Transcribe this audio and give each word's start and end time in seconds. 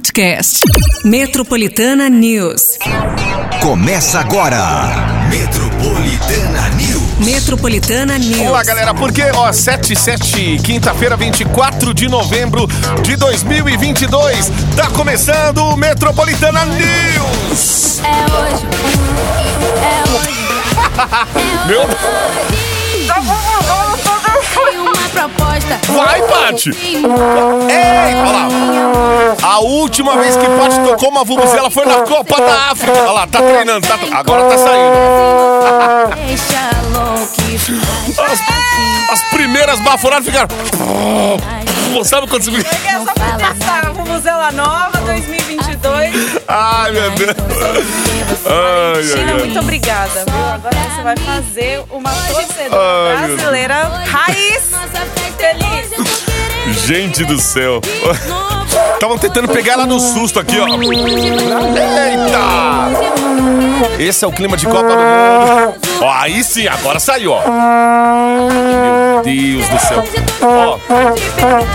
podcast. 0.00 0.60
Metropolitana 1.04 2.08
News. 2.08 2.78
Começa 3.60 4.20
agora. 4.20 5.26
Metropolitana 5.28 6.70
News. 6.70 7.18
Metropolitana 7.18 8.16
News. 8.18 8.48
Olá, 8.48 8.62
galera, 8.62 8.94
porque, 8.94 9.22
ó, 9.34 9.52
7 9.52 9.94
7, 9.94 10.58
quinta-feira, 10.64 11.18
24 11.18 11.92
de 11.92 12.08
novembro 12.08 12.66
de 13.02 13.14
2022, 13.14 14.50
tá 14.74 14.88
começando 14.90 15.58
o 15.58 15.76
Metropolitana 15.76 16.64
News. 16.64 18.00
É 18.00 18.24
hoje. 18.32 18.66
É 19.84 20.02
hoje. 20.16 20.40
Meu, 21.68 21.82
Tem 22.50 23.10
uma 23.10 23.22
proposta. 23.24 23.49
Vai, 25.92 26.22
Paty. 26.22 26.70
Ei, 26.70 27.02
olha 27.04 28.32
lá. 28.32 28.48
A 29.42 29.60
última 29.60 30.16
vez 30.16 30.36
que 30.36 30.46
Paty 30.46 30.80
tocou 30.88 31.10
uma 31.10 31.24
vuvuzela 31.24 31.70
foi 31.70 31.84
na 31.86 32.02
Copa 32.02 32.40
da 32.40 32.70
África. 32.70 32.98
Olha 33.02 33.12
lá, 33.12 33.26
tá 33.26 33.40
treinando, 33.40 33.86
tá, 33.86 33.98
agora 34.12 34.44
tá 34.44 34.58
saindo. 34.58 34.96
As, 38.18 38.40
as 39.12 39.22
primeiras 39.30 39.80
baforadas 39.80 40.24
ficaram... 40.26 40.48
Sabe 42.04 42.26
quando 42.28 42.44
você 42.44 42.52
fica... 42.52 42.68
É 42.88 43.04
só 43.04 43.12
pra 43.12 43.36
testar 43.36 43.86
a 43.88 43.92
Vuvuzela 43.92 44.50
Nova 44.52 44.98
2022. 45.04 46.29
Ai, 46.52 46.90
meu 46.90 47.10
Deus. 47.12 47.30
Ai, 48.44 48.96
ai, 48.96 49.02
Tina, 49.04 49.32
ai. 49.32 49.38
muito 49.38 49.58
obrigada, 49.60 50.24
viu? 50.28 50.46
Agora 50.52 50.76
você 50.76 51.02
vai 51.02 51.16
fazer 51.16 51.84
uma 51.90 52.10
torcedora 52.10 53.16
brasileira 53.18 53.74
raiz 54.04 54.70
feliz. 55.40 56.19
Gente 56.86 57.24
do 57.24 57.40
céu. 57.40 57.80
Estavam 58.94 59.18
tentando 59.18 59.48
pegar 59.48 59.72
ela 59.72 59.86
no 59.86 59.98
susto 59.98 60.38
aqui, 60.38 60.58
ó. 60.60 60.66
Eita! 60.66 62.40
Esse 63.98 64.24
é 64.24 64.28
o 64.28 64.32
clima 64.32 64.56
de 64.56 64.66
Copa 64.66 64.82
do 64.82 64.88
Mundo. 64.88 65.74
Ó, 66.02 66.10
aí 66.10 66.42
sim, 66.44 66.66
agora 66.66 66.98
saiu, 67.00 67.32
ó. 67.32 67.42
Meu 67.46 69.22
Deus 69.22 69.68
do 69.68 69.78
céu. 69.78 70.04
Ó, 70.42 70.78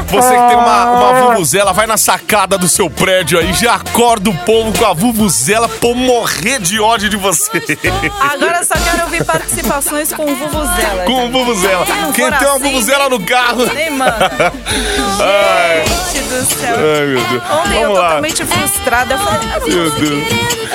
você 0.07 0.29
que 0.29 0.47
tem 0.47 0.55
uma, 0.57 0.85
uma 0.85 1.13
vuvuzela, 1.27 1.73
vai 1.73 1.85
na 1.85 1.97
sacada 1.97 2.57
do 2.57 2.67
seu 2.67 2.89
prédio 2.89 3.39
aí, 3.39 3.53
já 3.53 3.75
acorda 3.75 4.29
o 4.29 4.37
povo 4.39 4.75
com 4.77 4.85
a 4.85 4.93
vuvuzela 4.93 5.69
pra 5.69 5.89
eu 5.89 5.95
morrer 5.95 6.59
de 6.59 6.79
ódio 6.79 7.09
de 7.09 7.17
você. 7.17 7.61
Agora 8.19 8.63
só 8.63 8.73
quero 8.73 9.03
ouvir 9.03 9.23
participações 9.23 10.11
com 10.11 10.25
Vuvuzela. 10.25 11.03
Com 11.05 11.31
vuvuzela. 11.31 11.85
Quem 12.13 12.31
tem 12.31 12.47
uma 12.47 12.55
assim, 12.55 12.63
vuvuzela 12.63 13.09
no 13.09 13.19
carro. 13.19 13.65
Nem 13.73 13.91
manda. 13.91 14.53
Ai, 15.21 15.85
Gente 15.87 16.24
do 16.39 16.45
céu. 16.45 16.75
ai, 16.77 17.05
meu 17.07 17.23
Deus. 17.23 17.43
Ontem 17.51 17.75
eu 17.75 17.81
Vamos 17.81 17.97
lá. 17.97 18.03
totalmente 18.07 18.45
frustrada. 18.45 19.13
Eu 19.13 19.17
falei, 19.19 19.39
"Ah, 19.55 19.59
Meu 19.59 19.91
Deus. 19.91 20.23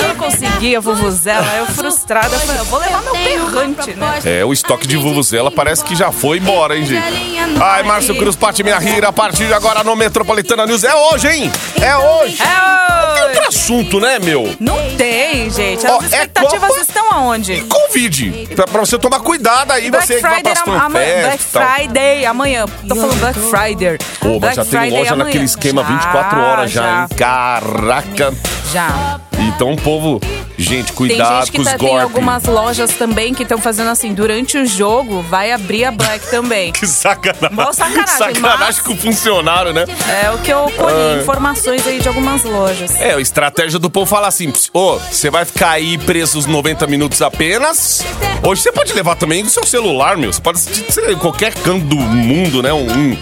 eu 0.02 0.08
não 0.08 0.14
conseguia 0.16 0.80
Vuvuzela. 0.80 1.46
Eu 1.56 1.66
frustrada. 1.66 2.34
Eu 2.34 2.40
falei, 2.40 2.60
eu 2.60 2.64
vou 2.66 2.78
levar 2.80 3.02
meu 3.02 3.12
berrante, 3.14 3.94
né? 3.94 4.18
É, 4.24 4.44
o 4.44 4.52
estoque 4.52 4.86
de 4.86 4.96
vuvuzela 4.96 5.50
parece 5.50 5.84
que 5.84 5.94
já 5.94 6.10
foi 6.12 6.38
embora, 6.38 6.76
hein, 6.76 6.84
gente? 6.86 7.30
Ai, 7.60 7.82
Márcio 7.82 8.16
Cruz, 8.16 8.36
Pati 8.36 8.62
Minha 8.62 8.78
Rira, 8.78 9.08
a 9.08 9.12
partir 9.12 9.46
de 9.46 9.52
agora 9.54 9.82
no 9.84 9.94
Metropolitana 9.96 10.66
News. 10.66 10.84
É 10.84 10.94
hoje, 10.94 11.28
hein? 11.28 11.52
É 11.80 11.96
hoje. 11.96 12.38
É, 12.42 13.22
Outro 13.24 13.48
assunto, 13.48 14.00
né, 14.00 14.18
meu? 14.18 14.54
Não 14.60 14.76
tem, 14.96 15.50
gente. 15.50 15.86
As 15.86 16.02
é 16.02 16.06
expectativas 16.06 16.68
Copa- 16.68 16.80
estão 16.80 17.12
aonde? 17.12 17.60
Covid. 17.62 18.48
Pra, 18.54 18.66
pra 18.66 18.80
você 18.80 18.98
tomar 18.98 19.20
cuidado 19.20 19.72
aí, 19.72 19.90
Black 19.90 20.06
você 20.06 20.16
que 20.16 20.22
vai 20.22 20.34
Friday 20.34 20.54
pra. 20.64 20.88
Black. 20.88 21.38
Friday 21.42 22.26
amanhã. 22.26 22.66
Tô 22.88 22.94
falando 22.96 23.18
Black 23.18 23.38
Friday. 23.38 23.98
Pô, 24.20 24.28
mas 24.30 24.40
Black 24.40 24.56
já 24.56 24.64
tem 24.64 24.80
Friday 24.80 24.98
loja 24.98 25.12
amanhã. 25.12 25.24
naquele 25.26 25.44
esquema 25.50 25.82
24 25.82 26.40
horas 26.40 26.70
já, 26.70 27.02
hein? 27.02 27.08
Caraca. 27.16 28.32
Já. 28.72 29.20
Então, 29.40 29.74
povo, 29.76 30.20
gente, 30.58 30.86
Tem 30.88 30.94
cuidado 30.94 31.46
gente 31.46 31.52
com 31.56 31.62
os 31.62 31.68
tá, 31.68 31.78
tem 31.78 31.88
golpes. 31.88 32.02
algumas 32.04 32.44
lojas 32.44 32.90
também 32.92 33.32
que 33.34 33.42
estão 33.42 33.58
fazendo 33.58 33.88
assim, 33.88 34.12
durante 34.12 34.58
o 34.58 34.66
jogo, 34.66 35.22
vai 35.22 35.50
abrir 35.52 35.84
a 35.84 35.90
Black 35.90 36.30
também. 36.30 36.72
Que 36.80 36.86
sacanagem. 36.86 37.50
Mó 37.56 37.72
sacanagem, 37.72 38.06
Sacanagem 38.16 38.58
mas- 38.58 38.80
com 38.80 38.92
o 38.92 38.96
funcionário, 38.96 39.72
né? 39.72 39.84
É 40.22 40.30
o 40.30 40.38
que 40.38 40.50
eu 40.50 40.70
colhi, 40.76 41.20
informações 41.20 41.86
aí 41.86 41.98
de 42.00 42.08
algumas 42.08 42.42
lojas. 42.44 43.00
É, 43.00 43.14
a 43.14 43.20
estratégia 43.20 43.78
do 43.78 43.90
povo 43.90 44.06
fala 44.06 44.28
assim: 44.28 44.52
ô, 44.72 44.98
você 44.98 45.30
vai 45.30 45.44
ficar 45.44 45.70
aí 45.70 45.96
preso 45.98 46.38
os 46.38 46.46
90 46.46 46.86
minutos 46.86 47.20
apenas. 47.22 48.02
Hoje 48.42 48.62
você 48.62 48.72
pode 48.72 48.92
levar 48.92 49.16
também 49.16 49.42
o 49.42 49.48
seu 49.50 49.64
celular, 49.66 50.16
meu. 50.16 50.32
Você 50.32 50.40
pode 50.40 50.58
assistir 50.58 51.10
em 51.10 51.16
qualquer 51.16 51.54
canto 51.54 51.84
do 51.86 51.96
mundo, 51.96 52.62
né? 52.62 52.72
Um, 52.72 52.86
um, 52.90 53.16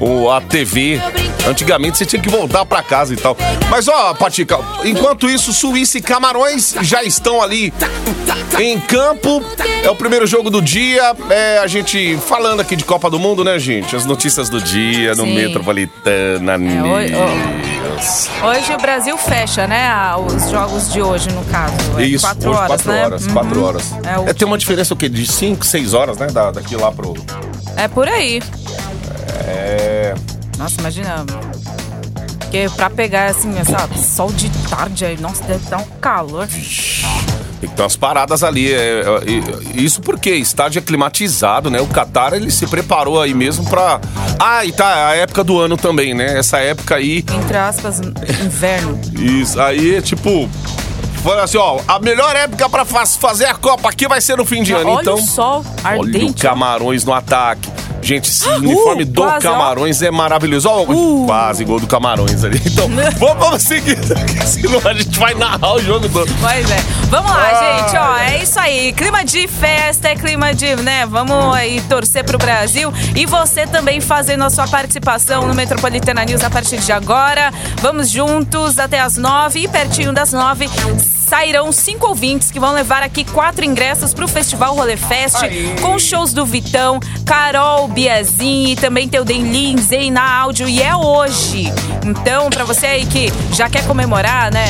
ou 0.00 0.30
a 0.32 0.40
TV. 0.40 1.00
Antigamente 1.48 1.96
você 1.96 2.04
tinha 2.04 2.20
que 2.20 2.28
voltar 2.28 2.66
pra 2.66 2.82
casa 2.82 3.14
e 3.14 3.16
tal. 3.16 3.36
Mas 3.70 3.88
ó, 3.88 4.12
Patica, 4.12 4.58
enquanto 4.84 5.28
isso, 5.30 5.52
Suíça 5.58 5.98
e 5.98 6.00
Camarões 6.00 6.72
já 6.82 7.02
estão 7.02 7.42
ali 7.42 7.72
em 8.60 8.78
campo. 8.78 9.42
É 9.82 9.90
o 9.90 9.96
primeiro 9.96 10.24
jogo 10.24 10.50
do 10.50 10.62
dia. 10.62 11.16
É 11.30 11.58
a 11.58 11.66
gente 11.66 12.16
falando 12.28 12.60
aqui 12.60 12.76
de 12.76 12.84
Copa 12.84 13.10
do 13.10 13.18
Mundo, 13.18 13.42
né, 13.42 13.58
gente? 13.58 13.96
As 13.96 14.04
notícias 14.04 14.48
do 14.48 14.60
dia 14.60 15.16
no 15.16 15.24
Sim. 15.24 15.34
Metropolitana 15.34 16.52
oi- 16.52 17.10
News. 17.10 18.28
Hoje 18.40 18.72
o 18.72 18.76
Brasil 18.78 19.18
fecha, 19.18 19.66
né? 19.66 19.90
Os 20.16 20.48
jogos 20.48 20.92
de 20.92 21.02
hoje, 21.02 21.28
no 21.32 21.44
caso. 21.46 21.74
É 21.98 22.04
Isso, 22.04 22.24
quatro 22.24 22.50
hoje, 22.50 22.58
horas, 22.60 22.68
quatro 22.70 22.92
né? 22.92 23.04
horas, 23.04 23.26
Uhum. 23.26 23.32
quatro 23.32 23.64
horas. 23.64 23.92
É, 24.26 24.30
É, 24.30 24.34
tem 24.34 24.46
uma 24.46 24.58
diferença 24.58 24.94
o 24.94 24.96
quê? 24.96 25.08
De 25.08 25.26
5, 25.26 25.66
6 25.66 25.92
horas, 25.92 26.18
né? 26.18 26.28
Da, 26.28 26.52
daqui 26.52 26.76
lá 26.76 26.92
pro. 26.92 27.14
É 27.76 27.88
por 27.88 28.06
aí. 28.06 28.40
É. 29.44 30.14
Nossa, 30.56 30.76
imagina. 30.80 31.26
Porque 32.50 32.66
pra 32.76 32.88
pegar 32.88 33.26
assim, 33.26 33.52
sabe, 33.62 33.98
sol 33.98 34.32
de 34.32 34.48
tarde 34.70 35.04
aí, 35.04 35.20
nossa, 35.20 35.44
deve 35.44 35.68
dar 35.68 35.76
um 35.78 35.84
calor. 36.00 36.46
Tem 37.60 37.68
que 37.68 37.76
ter 37.76 37.82
umas 37.82 37.94
paradas 37.94 38.42
ali. 38.42 38.72
é, 38.72 39.02
é, 39.02 39.78
isso 39.78 40.00
porque 40.00 40.30
estádio 40.30 40.78
é 40.78 40.82
climatizado, 40.82 41.70
né? 41.70 41.78
O 41.78 41.86
Qatar 41.86 42.32
ele 42.32 42.50
se 42.50 42.66
preparou 42.66 43.20
aí 43.20 43.34
mesmo 43.34 43.68
pra. 43.68 44.00
Ah, 44.38 44.64
e 44.64 44.72
tá, 44.72 45.08
a 45.08 45.14
época 45.16 45.44
do 45.44 45.60
ano 45.60 45.76
também, 45.76 46.14
né? 46.14 46.38
Essa 46.38 46.56
época 46.58 46.96
aí. 46.96 47.18
Entre 47.18 47.56
aspas, 47.56 48.00
inverno. 48.00 48.98
Isso, 49.12 49.60
aí 49.60 49.96
é 49.96 50.00
tipo. 50.00 50.48
Fala 51.22 51.42
assim, 51.42 51.58
ó, 51.58 51.80
a 51.86 51.98
melhor 51.98 52.34
época 52.34 52.68
pra 52.70 52.84
faz- 52.84 53.16
fazer 53.16 53.46
a 53.46 53.54
Copa 53.54 53.88
aqui 53.90 54.06
vai 54.08 54.20
ser 54.20 54.38
no 54.38 54.44
fim 54.46 54.62
de 54.62 54.72
ano. 54.72 54.90
Olha 54.92 55.00
então, 55.02 55.14
o 55.16 55.20
sol 55.20 55.64
olha 55.84 55.98
o 55.98 56.02
ardente. 56.04 56.40
Camarões 56.42 57.04
no 57.04 57.12
ataque. 57.12 57.68
Gente, 58.08 58.30
esse 58.30 58.48
uniforme 58.56 59.04
do 59.04 59.20
quase, 59.22 59.46
ó. 59.46 59.52
Camarões 59.52 60.00
é 60.00 60.10
maravilhoso. 60.10 60.66
Ó, 60.68 60.84
Uh. 60.88 61.26
Quase 61.26 61.62
gol 61.64 61.78
do 61.78 61.86
Camarões 61.86 62.42
ali. 62.42 62.58
Então, 62.64 62.88
vamos, 63.18 63.38
vamos 63.38 63.62
seguir, 63.62 63.98
senão 64.46 64.80
a 64.88 64.94
gente 64.94 65.18
vai 65.18 65.34
narrar 65.34 65.74
o 65.74 65.82
jogo 65.82 66.08
todo. 66.08 66.30
Pois 66.40 66.70
é. 66.70 66.78
Vamos 67.10 67.30
lá, 67.30 67.50
Ah. 67.50 67.82
gente, 67.82 67.96
ó, 67.98 68.16
é 68.16 68.42
isso 68.42 68.58
aí. 68.58 68.92
Clima 68.94 69.22
de 69.24 69.46
festa, 69.46 70.08
é 70.08 70.16
clima 70.16 70.54
de, 70.54 70.74
né, 70.76 71.04
vamos 71.04 71.54
aí 71.54 71.82
torcer 71.82 72.24
pro 72.24 72.38
Brasil. 72.38 72.90
E 73.14 73.26
você 73.26 73.66
também 73.66 74.00
fazendo 74.00 74.44
a 74.44 74.48
sua 74.50 74.66
participação 74.66 75.46
no 75.46 75.54
Metropolitana 75.54 76.24
News 76.24 76.42
a 76.42 76.48
partir 76.48 76.78
de 76.78 76.90
agora. 76.92 77.52
Vamos 77.82 78.08
juntos 78.10 78.78
até 78.78 79.00
as 79.00 79.16
nove 79.18 79.60
e 79.64 79.68
pertinho 79.68 80.12
das 80.14 80.32
nove 80.32 80.66
sairão 81.28 81.70
cinco 81.72 82.06
ouvintes 82.08 82.50
que 82.50 82.58
vão 82.58 82.72
levar 82.72 83.02
aqui 83.02 83.22
quatro 83.24 83.64
ingressos 83.64 84.14
pro 84.14 84.26
Festival 84.26 84.74
Rolê 84.74 84.96
Fest 84.96 85.36
com 85.82 85.98
shows 85.98 86.32
do 86.32 86.46
Vitão, 86.46 86.98
Carol 87.26 87.86
Biazin 87.88 88.70
e 88.70 88.76
também 88.76 89.06
tem 89.08 89.20
o 89.20 89.24
Den 89.24 89.42
Lindsay 89.42 90.10
na 90.10 90.22
áudio 90.40 90.68
e 90.68 90.82
é 90.82 90.96
hoje. 90.96 91.72
Então, 92.04 92.48
pra 92.48 92.64
você 92.64 92.86
aí 92.86 93.06
que 93.06 93.30
já 93.52 93.68
quer 93.68 93.86
comemorar, 93.86 94.50
né? 94.50 94.64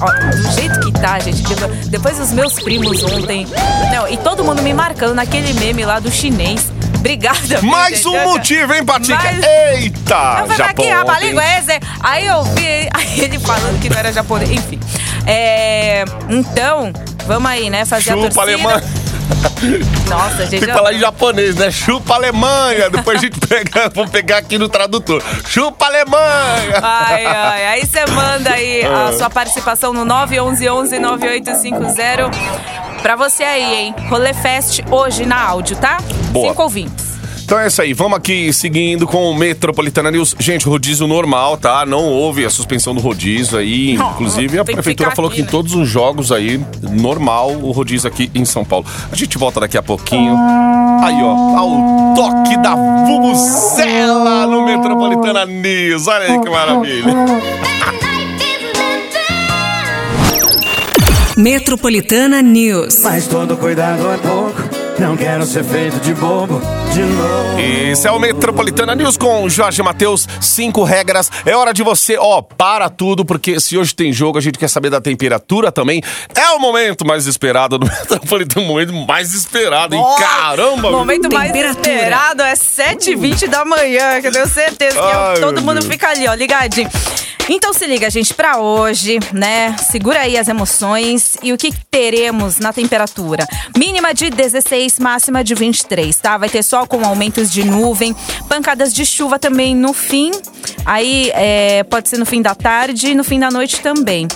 Ó, 0.00 0.06
do 0.06 0.52
jeito 0.52 0.80
que 0.80 0.92
tá, 0.92 1.18
gente. 1.18 1.42
depo- 1.42 1.88
Depois 1.88 2.18
os 2.20 2.30
meus 2.32 2.54
primos 2.54 3.02
ontem. 3.02 3.46
Não, 3.92 4.08
e 4.08 4.16
todo 4.16 4.44
mundo 4.44 4.62
me 4.62 4.72
marcando 4.72 5.14
naquele 5.14 5.52
meme 5.54 5.84
lá 5.84 5.98
do 5.98 6.10
chinês. 6.10 6.70
Obrigada. 6.98 7.62
Mais 7.62 8.04
um 8.06 8.18
motivo, 8.24 8.74
hein, 8.74 8.84
Patica? 8.84 9.16
Mais- 9.22 9.44
Eita! 9.82 10.44
eu 10.48 10.56
Japão 10.56 10.84
aqui, 10.84 10.90
a 10.92 11.02
ontem. 11.04 11.28
língua 11.28 11.44
é 11.44 11.56
essa. 11.58 11.78
Aí 12.00 12.26
eu 12.26 12.42
vi 12.44 12.88
aí 12.92 13.20
ele 13.20 13.38
falando 13.38 13.80
que 13.80 13.88
não 13.88 13.96
era 13.98 14.12
japonês. 14.12 14.50
Enfim. 14.50 14.80
É, 15.26 16.04
então, 16.28 16.92
vamos 17.26 17.48
aí, 17.50 17.70
né? 17.70 17.84
Fazer 17.84 18.10
a 18.10 18.14
Chupa 18.14 18.22
torcida. 18.30 18.42
Alemanha. 18.42 18.82
Nossa, 20.08 20.46
gente. 20.46 20.60
Tem 20.60 20.68
que 20.68 20.72
falar 20.74 20.92
em 20.94 20.98
japonês, 20.98 21.54
né? 21.54 21.70
Chupa 21.70 22.14
Alemanha. 22.14 22.88
Depois 22.90 23.18
a 23.18 23.20
gente 23.22 23.38
pega, 23.46 23.90
vamos 23.94 24.10
pegar 24.10 24.38
aqui 24.38 24.56
no 24.58 24.68
tradutor. 24.68 25.22
Chupa 25.46 25.84
Alemanha. 25.86 26.80
Ai, 26.82 27.26
ai. 27.26 27.66
Aí 27.66 27.86
você 27.86 28.04
manda 28.06 28.50
aí 28.50 28.82
Ah. 28.84 29.08
a 29.08 29.12
sua 29.12 29.28
participação 29.30 29.92
no 29.92 30.04
911-9850. 30.06 32.30
Pra 33.02 33.14
você 33.16 33.44
aí, 33.44 33.74
hein? 33.74 33.94
Rolê 34.08 34.32
Fest 34.34 34.80
hoje 34.90 35.24
na 35.26 35.40
áudio, 35.40 35.76
tá? 35.76 35.98
Boa. 36.38 36.48
Cinco 36.50 36.62
ouvintes. 36.62 37.18
Então 37.48 37.58
é 37.58 37.66
isso 37.66 37.80
aí, 37.80 37.94
vamos 37.94 38.18
aqui 38.18 38.52
seguindo 38.52 39.06
com 39.06 39.30
o 39.30 39.34
Metropolitana 39.34 40.10
News. 40.10 40.36
Gente, 40.38 40.66
rodízio 40.68 41.06
normal, 41.06 41.56
tá? 41.56 41.86
Não 41.86 42.04
houve 42.04 42.44
a 42.44 42.50
suspensão 42.50 42.94
do 42.94 43.00
rodízio 43.00 43.56
aí. 43.56 43.92
Inclusive, 43.92 44.58
a 44.58 44.64
que 44.66 44.72
prefeitura 44.74 45.08
ficar 45.08 45.16
falou 45.16 45.30
aqui, 45.30 45.36
que 45.36 45.42
em 45.42 45.44
né? 45.46 45.50
todos 45.50 45.72
os 45.72 45.88
jogos 45.88 46.30
aí, 46.30 46.60
normal 46.82 47.52
o 47.52 47.70
rodízio 47.70 48.06
aqui 48.06 48.30
em 48.34 48.44
São 48.44 48.66
Paulo. 48.66 48.84
A 49.10 49.16
gente 49.16 49.38
volta 49.38 49.60
daqui 49.60 49.78
a 49.78 49.82
pouquinho. 49.82 50.36
Aí, 51.02 51.14
ó, 51.22 51.56
ao 51.56 52.14
toque 52.14 52.54
da 52.58 52.74
Vuvuzela 52.74 54.46
no 54.46 54.66
Metropolitana 54.66 55.46
News. 55.46 56.06
Olha 56.06 56.26
aí 56.26 56.38
que 56.42 56.50
maravilha. 56.50 57.14
Metropolitana 61.34 62.42
News. 62.42 63.00
Mas 63.04 63.26
todo 63.26 63.56
cuidado 63.56 64.10
é 64.10 64.18
pouco. 64.18 64.77
Não 64.98 65.16
quero 65.16 65.46
ser 65.46 65.62
feito 65.62 66.00
de 66.00 66.12
bobo 66.12 66.60
de 66.92 67.00
novo. 67.02 67.58
Esse 67.60 68.08
é 68.08 68.10
o 68.10 68.18
Metropolitana 68.18 68.94
News 68.96 69.16
com 69.16 69.48
Jorge 69.48 69.80
Matheus. 69.80 70.26
Cinco 70.40 70.82
regras. 70.82 71.30
É 71.46 71.54
hora 71.56 71.72
de 71.72 71.84
você, 71.84 72.16
ó, 72.18 72.42
para 72.42 72.90
tudo, 72.90 73.24
porque 73.24 73.60
se 73.60 73.78
hoje 73.78 73.94
tem 73.94 74.12
jogo, 74.12 74.38
a 74.38 74.40
gente 74.40 74.58
quer 74.58 74.68
saber 74.68 74.90
da 74.90 75.00
temperatura 75.00 75.70
também. 75.70 76.02
É 76.34 76.50
o 76.50 76.58
momento 76.58 77.06
mais 77.06 77.26
esperado 77.26 77.78
do 77.78 77.86
Metropolitano, 77.90 78.66
o 78.66 78.68
momento 78.68 78.92
mais 78.92 79.32
esperado, 79.34 79.94
hein? 79.94 80.02
Caramba! 80.18 80.88
O 80.88 80.92
momento 80.92 81.32
mais 81.32 81.54
esperado 81.54 82.42
é 82.42 82.54
7h20 82.54 83.46
da 83.48 83.64
manhã, 83.64 84.20
que 84.20 84.26
eu 84.26 84.32
tenho 84.32 84.48
certeza 84.48 84.96
que 84.96 85.06
Ai, 85.06 85.40
todo 85.40 85.60
mundo 85.62 85.80
Deus. 85.80 85.86
fica 85.86 86.08
ali, 86.08 86.26
ó, 86.26 86.34
ligadinho. 86.34 86.90
Então 87.50 87.72
se 87.72 87.86
liga, 87.86 88.10
gente, 88.10 88.34
pra 88.34 88.58
hoje, 88.58 89.18
né? 89.32 89.74
Segura 89.78 90.20
aí 90.20 90.36
as 90.36 90.48
emoções 90.48 91.38
e 91.42 91.50
o 91.50 91.56
que 91.56 91.72
teremos 91.90 92.58
na 92.58 92.74
temperatura. 92.74 93.46
Mínima 93.74 94.12
de 94.12 94.28
16, 94.28 94.98
máxima 94.98 95.42
de 95.42 95.54
23, 95.54 96.14
tá? 96.18 96.36
Vai 96.36 96.50
ter 96.50 96.62
sol 96.62 96.86
com 96.86 97.02
aumentos 97.02 97.50
de 97.50 97.64
nuvem, 97.64 98.14
pancadas 98.50 98.92
de 98.92 99.06
chuva 99.06 99.38
também 99.38 99.74
no 99.74 99.94
fim. 99.94 100.30
Aí 100.84 101.30
é, 101.32 101.82
pode 101.84 102.10
ser 102.10 102.18
no 102.18 102.26
fim 102.26 102.42
da 102.42 102.54
tarde 102.54 103.12
e 103.12 103.14
no 103.14 103.24
fim 103.24 103.40
da 103.40 103.50
noite 103.50 103.80
também. 103.80 104.28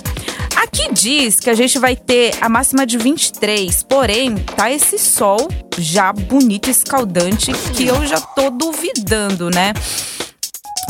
Aqui 0.57 0.91
diz 0.91 1.39
que 1.39 1.51
a 1.51 1.55
gente 1.55 1.79
vai 1.79 1.95
ter 1.95 2.35
a 2.41 2.49
máxima 2.49 2.87
de 2.87 2.97
23, 2.97 3.83
porém, 3.83 4.37
tá 4.37 4.71
esse 4.71 4.99
sol 4.99 5.49
já 5.77 6.13
bonito, 6.15 6.71
escaldante, 6.71 7.53
que 7.75 7.87
eu 7.87 8.07
já 8.07 8.21
tô 8.21 8.49
duvidando, 8.49 9.51
né? 9.51 9.75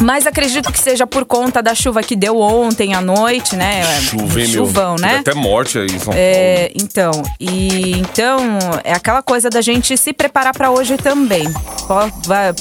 Mas 0.01 0.27
acredito 0.27 0.73
que 0.73 0.79
seja 0.79 1.07
por 1.07 1.25
conta 1.25 1.63
da 1.63 1.75
chuva 1.75 2.03
que 2.03 2.17
deu 2.17 2.41
ontem 2.41 2.95
à 2.95 3.01
noite, 3.01 3.55
né? 3.57 3.83
Chuva, 4.01 4.41
hein, 4.41 4.49
meu? 4.49 4.67
Chuvão, 4.67 4.97
Teve 4.97 5.09
né? 5.09 5.19
Até 5.19 5.35
morte 5.35 5.79
aí 5.79 5.89
São 5.91 5.99
Paulo. 6.07 6.19
É, 6.19 6.73
então, 6.75 7.11
e 7.39 7.93
então 7.99 8.59
é 8.83 8.93
aquela 8.93 9.23
coisa 9.23 9.49
da 9.49 9.61
gente 9.61 9.97
se 9.97 10.13
preparar 10.13 10.53
para 10.53 10.71
hoje 10.71 10.97
também. 10.97 11.45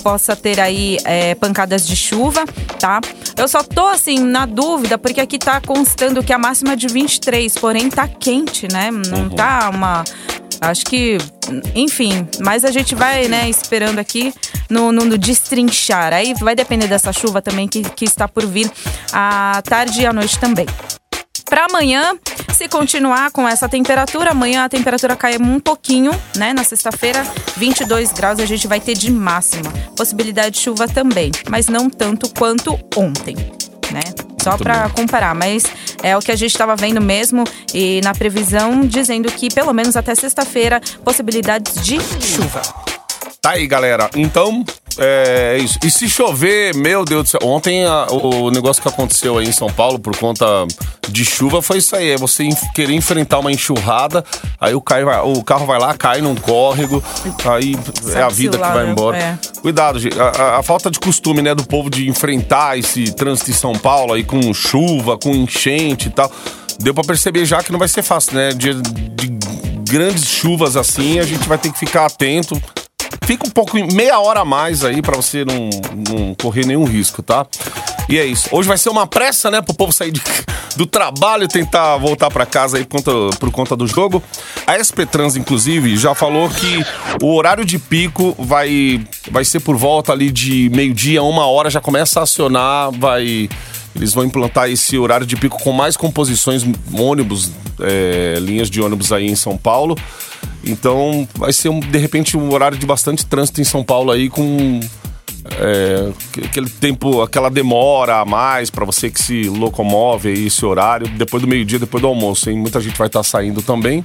Possa 0.04 0.36
ter 0.36 0.60
aí 0.60 0.98
é, 1.06 1.34
pancadas 1.36 1.88
de 1.88 1.96
chuva, 1.96 2.44
tá? 2.80 3.00
Eu 3.38 3.48
só 3.48 3.64
tô 3.64 3.88
assim 3.88 4.20
na 4.20 4.46
dúvida 4.46 4.98
porque 4.98 5.22
aqui 5.22 5.38
tá 5.40 5.62
constando 5.62 6.24
que 6.24 6.34
a 6.34 6.38
máxima 6.38 6.74
é 6.74 6.76
de 6.76 6.88
23, 6.88 7.54
porém 7.56 7.90
tá 7.90 8.08
quente, 8.08 8.68
né? 8.72 8.90
Não 8.92 9.30
tá 9.30 9.70
uma 9.74 10.04
Acho 10.62 10.86
que, 10.86 11.18
enfim, 11.74 12.28
mas 12.40 12.64
a 12.64 12.70
gente 12.70 12.94
vai, 12.94 13.28
né, 13.28 13.50
esperando 13.50 13.98
aqui 13.98 14.32
no, 14.70 14.92
no, 14.92 15.04
no 15.06 15.18
destrinchar. 15.18 16.14
Aí 16.14 16.36
vai 16.36 16.56
depender 16.56 16.88
dessa 16.88 17.12
chuva 17.12 17.42
também 17.42 17.68
que, 17.68 17.82
que 17.82 18.06
está 18.06 18.28
por 18.28 18.46
vir 18.46 18.72
à 19.12 19.60
tarde 19.66 20.02
e 20.02 20.06
à 20.06 20.14
noite 20.14 20.40
também. 20.40 20.68
Para 21.50 21.66
amanhã, 21.66 22.16
se 22.54 22.70
continuar 22.70 23.32
com 23.32 23.46
essa 23.46 23.68
temperatura, 23.68 24.32
amanhã 24.32 24.64
a 24.64 24.70
temperatura 24.70 25.16
cai 25.16 25.38
um 25.38 25.60
pouquinho, 25.60 26.12
né? 26.38 26.54
Na 26.54 26.64
sexta-feira, 26.64 27.26
22 27.58 28.14
graus 28.14 28.40
a 28.40 28.46
gente 28.46 28.68
vai 28.68 28.80
ter 28.80 28.94
de 28.94 29.12
máxima. 29.12 29.70
Possibilidade 29.98 30.52
de 30.52 30.62
chuva 30.62 30.88
também, 30.88 31.32
mas 31.50 31.68
não 31.68 31.90
tanto 31.90 32.30
quanto 32.36 32.80
ontem, 32.96 33.36
né? 33.92 34.02
Só 34.42 34.58
para 34.58 34.90
comparar, 34.90 35.36
mas 35.36 35.64
é 36.02 36.18
o 36.18 36.20
que 36.20 36.32
a 36.32 36.36
gente 36.36 36.52
estava 36.52 36.76
vendo 36.76 37.00
mesmo 37.00 37.44
e 37.74 38.02
na 38.04 38.14
previsão 38.14 38.82
dizendo 38.82 39.32
que 39.32 39.54
pelo 39.54 39.74
menos 39.74 39.96
até 39.96 40.16
sexta-feira 40.16 40.82
possibilidades 41.04 41.76
de 41.86 42.00
chuva. 42.20 42.62
Tá 43.42 43.52
aí, 43.52 43.66
galera. 43.68 44.10
Então, 44.16 44.64
é 45.04 45.58
isso. 45.58 45.80
E 45.84 45.90
se 45.90 46.08
chover, 46.10 46.76
meu 46.76 47.04
Deus 47.04 47.24
do 47.24 47.30
céu. 47.30 47.40
Ontem 47.44 47.84
a- 47.86 48.08
o 48.12 48.52
negócio 48.52 48.82
que 48.82 48.88
aconteceu 48.88 49.38
aí 49.38 49.48
em 49.48 49.52
São 49.52 49.68
Paulo 49.72 49.98
por 50.00 50.16
conta 50.18 50.46
de 51.10 51.26
chuva 51.26 51.62
foi 51.62 51.78
isso 51.80 51.96
aí. 51.96 52.12
É 52.12 52.18
você 52.18 52.48
querer 52.76 52.94
enfrentar 52.94 53.40
uma 53.40 53.52
enxurrada, 53.52 54.24
aí 54.60 54.74
o, 54.76 54.82
cai- 54.82 55.04
o 55.04 55.44
carro 55.44 55.66
vai 55.66 55.80
lá, 55.80 55.94
cai 55.96 56.22
num 56.22 56.36
córrego, 56.36 57.04
aí 57.46 57.76
é 58.16 58.22
a 58.22 58.30
vida 58.30 58.58
que 58.58 58.64
vai 58.64 58.86
né? 58.86 58.92
embora. 58.92 59.18
É. 59.18 59.38
Cuidado, 59.62 60.00
gente. 60.00 60.20
A, 60.20 60.30
a- 60.30 60.60
a 60.60 60.64
falta 60.64 60.90
de 60.92 61.00
costume, 61.00 61.42
né, 61.42 61.56
do 61.56 61.66
povo 61.66 61.90
de 61.90 62.08
enfrentar 62.08 62.78
esse 62.78 63.12
trânsito 63.14 63.52
em 63.52 63.54
São 63.56 63.74
Paulo 63.74 64.14
aí 64.14 64.24
com 64.24 64.54
chuva, 64.54 65.18
com 65.18 65.32
enchente 65.34 66.08
e 66.08 66.12
tal. 66.12 66.32
Deu 66.80 66.94
pra 66.94 67.04
perceber 67.04 67.46
já 67.46 67.62
que 67.64 67.72
não 67.72 67.80
vai 67.80 67.88
ser 67.88 68.02
fácil, 68.02 68.34
né? 68.36 68.50
De, 68.54 68.74
de 68.76 69.28
grandes 69.90 70.26
chuvas 70.26 70.76
assim, 70.78 71.20
a 71.20 71.24
gente 71.24 71.48
vai 71.48 71.58
ter 71.58 71.72
que 71.72 71.78
ficar 71.78 72.06
atento. 72.06 72.60
Fica 73.32 73.48
um 73.48 73.50
pouco, 73.50 73.78
meia 73.94 74.20
hora 74.20 74.42
a 74.42 74.46
mais 74.46 74.84
aí 74.84 75.02
pra 75.02 75.16
você 75.16 75.46
não, 75.46 75.70
não 76.10 76.36
correr 76.36 76.66
nenhum 76.66 76.84
risco, 76.84 77.24
tá? 77.24 77.48
E 78.10 78.20
é 78.20 78.26
isso. 78.26 78.50
Hoje 78.52 78.68
vai 78.68 78.78
ser 78.78 78.90
uma 78.90 79.08
pressa, 79.08 79.50
né, 79.50 79.62
pro 79.62 79.74
povo 79.74 79.94
sair 79.94 80.12
de- 80.12 80.22
do 80.76 80.86
trabalho 80.86 81.46
e 81.46 81.48
tentar 81.48 81.96
voltar 81.96 82.30
pra 82.30 82.46
casa 82.46 82.76
aí 82.78 82.84
por 82.84 83.02
conta, 83.02 83.38
por 83.38 83.50
conta 83.50 83.74
do 83.78 83.88
jogo. 83.88 84.22
A 84.68 84.76
SP 84.76 85.06
Trans, 85.06 85.38
inclusive, 85.38 85.96
já 85.96 86.14
falou 86.14 86.50
que 86.50 86.86
o 87.24 87.34
horário 87.34 87.64
de 87.64 87.80
pico 87.80 88.36
vai, 88.38 89.02
vai 89.32 89.46
ser 89.46 89.62
por 89.62 89.78
volta 89.78 90.12
ali 90.12 90.30
de 90.30 90.70
meio-dia, 90.76 91.24
uma 91.24 91.46
hora, 91.46 91.70
já 91.70 91.80
começa 91.80 92.20
a 92.20 92.24
acionar, 92.24 92.92
vai. 92.92 93.48
Eles 93.96 94.14
vão 94.14 94.26
implantar 94.26 94.70
esse 94.70 94.98
horário 94.98 95.26
de 95.26 95.38
pico 95.38 95.58
com 95.64 95.72
mais 95.72 95.96
composições, 95.96 96.66
ônibus, 96.94 97.50
é, 97.80 98.36
linhas 98.42 98.70
de 98.70 98.82
ônibus 98.82 99.14
aí 99.14 99.28
em 99.28 99.36
São 99.38 99.56
Paulo. 99.56 99.98
Então 100.64 101.28
vai 101.36 101.52
ser, 101.52 101.70
um, 101.70 101.80
de 101.80 101.98
repente, 101.98 102.38
um 102.38 102.52
horário 102.54 102.78
de 102.78 102.86
bastante 102.86 103.26
trânsito 103.26 103.60
em 103.62 103.64
São 103.64 103.84
Paulo 103.84 104.12
aí 104.12 104.30
com 104.30 104.80
é, 105.60 106.12
que- 106.32 106.42
aquele 106.42 106.70
tempo, 106.70 107.22
aquela 107.22 107.50
demora 107.50 108.18
a 108.22 108.26
mais 108.26 108.70
pra 108.70 108.86
você 108.86 109.10
que 109.10 109.22
se 109.22 109.44
locomove 109.50 110.30
aí 110.30 110.46
esse 110.48 110.64
horário, 110.66 111.08
depois 111.08 111.42
do 111.42 111.48
meio-dia, 111.48 111.80
depois 111.80 112.00
do 112.02 112.08
almoço, 112.08 112.50
hein? 112.50 112.58
Muita 112.60 112.80
gente 112.80 112.96
vai 112.98 113.08
estar 113.08 113.24
saindo 113.24 113.62
também. 113.62 114.04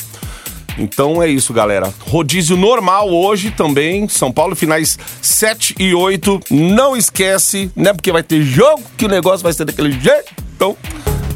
Então 0.78 1.22
é 1.22 1.28
isso, 1.28 1.52
galera. 1.52 1.92
Rodízio 2.00 2.56
normal 2.56 3.08
hoje 3.10 3.50
também, 3.50 4.08
São 4.08 4.30
Paulo, 4.30 4.54
finais 4.54 4.98
7 5.22 5.74
e 5.78 5.94
8. 5.94 6.40
Não 6.50 6.96
esquece, 6.96 7.70
né? 7.74 7.92
Porque 7.92 8.12
vai 8.12 8.22
ter 8.22 8.42
jogo 8.42 8.82
que 8.96 9.06
o 9.06 9.08
negócio 9.08 9.42
vai 9.42 9.52
ser 9.52 9.64
daquele 9.64 9.92
jeito. 9.92 10.32
Então 10.54 10.76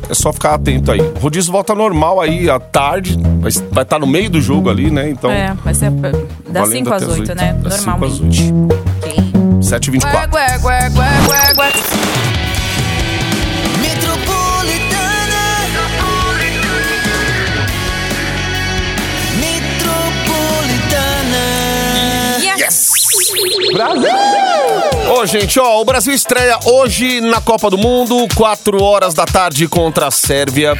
é 0.08 0.14
só 0.14 0.32
ficar 0.32 0.54
atento 0.54 0.90
aí. 0.90 1.00
Rodízio 1.20 1.52
volta 1.52 1.74
normal 1.74 2.20
aí 2.20 2.50
à 2.50 2.58
tarde, 2.58 3.16
vai 3.38 3.48
estar 3.48 3.84
tá 3.84 3.98
no 3.98 4.06
meio 4.06 4.28
do 4.28 4.40
jogo 4.40 4.68
ali, 4.68 4.90
né? 4.90 5.08
Então, 5.08 5.30
É, 5.30 5.54
vai 5.64 5.72
ser 5.72 5.90
das 5.90 6.22
valendo 6.52 6.86
5 6.90 6.94
às 6.94 7.02
até 7.02 7.12
8, 7.12 7.34
né? 7.34 7.52
Das 7.62 7.74
5 7.74 7.90
às 8.04 8.18
Normalmente. 8.18 8.52
8. 8.52 8.90
Brasil! 23.72 24.29
Ô, 25.20 25.26
gente, 25.26 25.60
ó, 25.60 25.78
o 25.78 25.84
Brasil 25.84 26.14
estreia 26.14 26.58
hoje 26.64 27.20
na 27.20 27.42
Copa 27.42 27.68
do 27.68 27.76
Mundo, 27.76 28.26
4 28.34 28.82
horas 28.82 29.12
da 29.12 29.26
tarde 29.26 29.68
contra 29.68 30.06
a 30.06 30.10
Sérvia. 30.10 30.74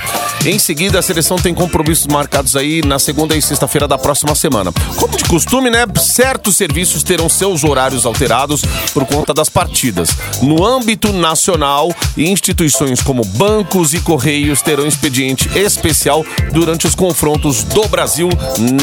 Em 0.47 0.59
seguida, 0.59 0.99
a 0.99 1.03
seleção 1.03 1.37
tem 1.37 1.53
compromissos 1.53 2.07
marcados 2.07 2.57
aí 2.57 2.81
na 2.81 2.99
segunda 2.99 3.37
e 3.37 3.43
sexta-feira 3.43 3.87
da 3.87 3.99
próxima 3.99 4.35
semana. 4.35 4.73
Como 4.97 5.15
de 5.15 5.25
costume, 5.25 5.69
né? 5.69 5.85
Certos 5.99 6.57
serviços 6.57 7.03
terão 7.03 7.29
seus 7.29 7.63
horários 7.65 8.07
alterados 8.07 8.63
por 8.95 9.05
conta 9.05 9.35
das 9.35 9.51
partidas. 9.51 10.09
No 10.41 10.65
âmbito 10.65 11.13
nacional, 11.13 11.95
instituições 12.17 13.03
como 13.03 13.23
bancos 13.23 13.93
e 13.93 14.01
correios 14.01 14.63
terão 14.63 14.87
expediente 14.87 15.51
especial 15.55 16.25
durante 16.51 16.87
os 16.87 16.95
confrontos 16.95 17.63
do 17.63 17.87
Brasil 17.89 18.31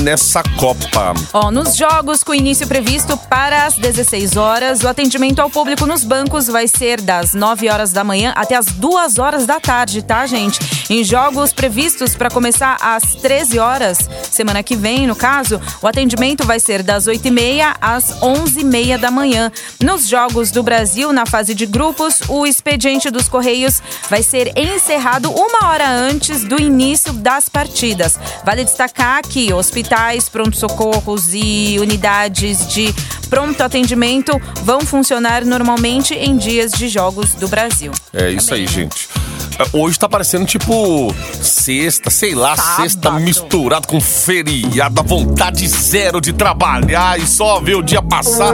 nessa 0.04 0.44
Copa. 0.44 1.16
Ó, 1.34 1.50
nos 1.50 1.76
jogos 1.76 2.24
com 2.24 2.36
início 2.36 2.68
previsto 2.68 3.18
para 3.28 3.66
as 3.66 3.74
16 3.74 4.38
horas, 4.38 4.84
o 4.84 4.88
atendimento 4.88 5.40
ao 5.40 5.47
público 5.50 5.86
nos 5.86 6.04
bancos 6.04 6.48
vai 6.48 6.68
ser 6.68 7.01
das 7.01 7.34
9 7.34 7.70
horas 7.70 7.92
da 7.92 8.04
manhã 8.04 8.34
até 8.36 8.56
as 8.56 8.66
2 8.68 9.18
horas 9.20 9.46
da 9.46 9.60
tarde, 9.60 10.01
tá, 10.01 10.25
gente? 10.25 10.76
Em 10.89 11.03
jogos 11.03 11.51
previstos 11.51 12.15
para 12.15 12.29
começar 12.29 12.77
às 12.79 13.03
13 13.15 13.60
horas, 13.60 14.10
semana 14.32 14.63
que 14.63 14.74
vem, 14.74 15.06
no 15.06 15.17
caso, 15.17 15.60
o 15.82 15.88
atendimento 15.88 16.46
vai 16.46 16.62
ser 16.62 16.82
das 16.82 17.08
8h30 17.08 17.75
às 17.82 18.20
11h30 18.22 18.98
da 18.98 19.12
manhã. 19.12 19.51
Nos 19.84 20.08
jogos 20.08 20.50
do 20.50 20.63
Brasil, 20.63 21.12
na 21.12 21.25
fase 21.25 21.53
de 21.53 21.65
grupos, 21.65 22.22
o 22.29 22.48
expediente 22.48 23.12
dos 23.12 23.27
Correios 23.27 23.82
vai 24.10 24.24
ser 24.24 24.53
encerrado 24.58 25.29
uma 25.29 25.67
hora 25.67 25.89
antes 25.89 26.46
do 26.46 26.58
início 26.58 27.12
das 27.12 27.50
partidas. 27.50 28.17
Vale 28.46 28.63
destacar 28.63 29.24
que 29.24 29.51
hospitais, 29.51 30.29
pronto-socorros 30.29 31.34
e 31.34 31.77
unidades 31.82 32.65
de 32.67 32.94
pronto 33.29 33.62
atendimento 33.62 34.32
vão 34.63 34.79
funcionar 34.79 35.44
normalmente 35.44 36.13
em 36.13 36.38
dias 36.38 36.72
de 36.72 36.88
jogos 36.88 37.34
do 37.34 37.50
Brasil. 37.50 37.91
É 38.13 38.32
isso 38.32 38.53
aí, 38.53 38.65
gente. 38.65 39.10
Hoje 39.74 39.98
tá 39.98 40.08
parecendo 40.08 40.46
tipo 40.46 41.14
sexta, 41.42 42.10
sei 42.10 42.36
lá, 42.36 42.56
Sábado. 42.56 42.82
sexta 42.82 43.12
misturado 43.12 43.88
com 43.88 44.00
feriado, 44.00 45.00
a 45.00 45.04
vontade 45.04 45.68
zero 45.68 46.22
de 46.22 46.32
trabalhar 46.32 47.20
e 47.20 47.26
só 47.28 47.60
ver 47.60 47.76
o 47.76 47.82
dia 47.82 48.02
passar. 48.02 48.54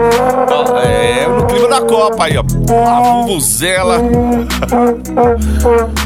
É, 0.86 1.28
no 1.28 1.46
clima 1.46 1.68
da 1.68 1.82
Copa 1.82 2.26
aí, 2.26 2.38
ó. 2.38 2.42
A 2.42 3.02
Vuvuzela. 3.02 4.00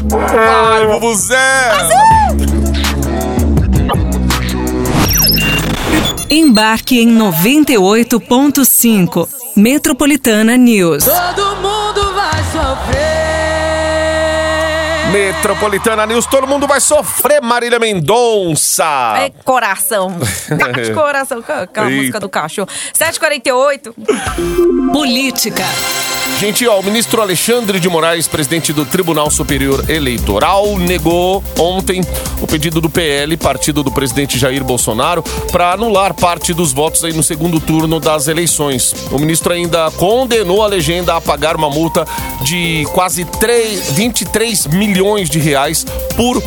Vai, 0.08 0.86
Vuvuzela! 0.86 1.88
Embarque 6.30 7.00
em 7.00 7.08
98.5. 7.08 9.28
Metropolitana 9.56 10.56
News. 10.56 11.04
Todo 11.04 11.56
mundo 11.56 12.14
vai 12.14 12.44
sofrer. 12.52 13.17
Metropolitana 15.12 16.04
News, 16.04 16.26
todo 16.26 16.46
mundo 16.46 16.66
vai 16.66 16.80
sofrer, 16.82 17.40
Marília 17.40 17.78
Mendonça. 17.78 19.14
É 19.16 19.30
coração. 19.42 20.10
Bate 20.58 20.92
coração. 20.92 21.40
Com 21.40 21.50
Aquela 21.50 21.88
Eita. 21.88 22.00
música 22.00 22.20
do 22.20 22.28
cachorro. 22.28 22.68
7h48. 22.92 23.94
Política. 24.92 25.64
Gente, 26.38 26.68
ó, 26.68 26.78
o 26.78 26.82
ministro 26.82 27.22
Alexandre 27.22 27.80
de 27.80 27.88
Moraes, 27.88 28.28
presidente 28.28 28.70
do 28.70 28.84
Tribunal 28.84 29.30
Superior 29.30 29.88
Eleitoral, 29.88 30.76
negou 30.76 31.42
ontem 31.58 32.02
o 32.42 32.46
pedido 32.46 32.78
do 32.80 32.90
PL, 32.90 33.34
partido 33.38 33.82
do 33.82 33.90
presidente 33.90 34.38
Jair 34.38 34.62
Bolsonaro, 34.62 35.22
para 35.50 35.72
anular 35.72 36.12
parte 36.12 36.52
dos 36.52 36.70
votos 36.70 37.02
aí 37.02 37.14
no 37.14 37.22
segundo 37.22 37.58
turno 37.58 37.98
das 37.98 38.28
eleições. 38.28 38.94
O 39.10 39.18
ministro 39.18 39.54
ainda 39.54 39.90
condenou 39.92 40.62
a 40.62 40.66
legenda 40.66 41.16
a 41.16 41.20
pagar 41.20 41.56
uma 41.56 41.70
multa 41.70 42.06
de 42.42 42.86
quase 42.92 43.24
3, 43.24 43.92
23 43.92 44.66
milhões 44.66 44.97
de 45.30 45.38
reais 45.38 45.86
por 46.16 46.42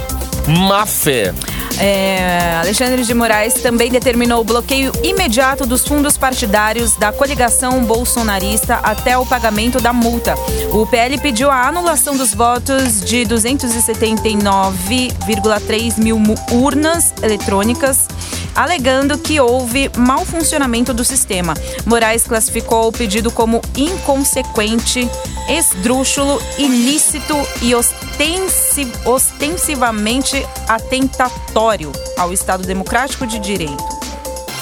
má 0.46 0.86
fé. 0.86 1.34
É, 1.80 2.58
Alexandre 2.60 3.02
de 3.04 3.14
Moraes 3.14 3.54
também 3.54 3.90
determinou 3.90 4.42
o 4.42 4.44
bloqueio 4.44 4.92
imediato 5.02 5.66
dos 5.66 5.88
fundos 5.88 6.18
partidários 6.18 6.98
da 6.98 7.14
coligação 7.14 7.86
bolsonarista 7.86 8.76
até 8.84 9.18
o 9.18 9.26
pagamento 9.26 9.80
da 9.80 9.94
multa. 9.94 10.36
O 10.74 10.86
PL 10.86 11.18
pediu 11.20 11.50
a 11.50 11.66
anulação 11.68 12.18
dos 12.18 12.34
votos 12.34 13.00
de 13.00 13.26
279,3 13.26 15.98
mil 15.98 16.20
urnas 16.52 17.14
eletrônicas, 17.24 18.10
alegando 18.56 19.18
que 19.18 19.40
houve 19.40 19.90
mau 19.98 20.26
funcionamento 20.26 20.94
do 20.94 21.04
sistema. 21.06 21.54
Moraes 21.86 22.24
classificou 22.24 22.88
o 22.88 22.92
pedido 22.92 23.32
como 23.32 23.62
inconsequente, 23.78 25.10
esdrúxulo, 25.50 26.42
ilícito 26.58 27.36
e 27.62 27.74
ostensi- 27.76 28.92
ostensivamente 29.06 30.46
atentatório 30.68 31.92
ao 32.18 32.32
Estado 32.34 32.64
Democrático 32.64 33.26
de 33.26 33.40
Direito. 33.40 34.02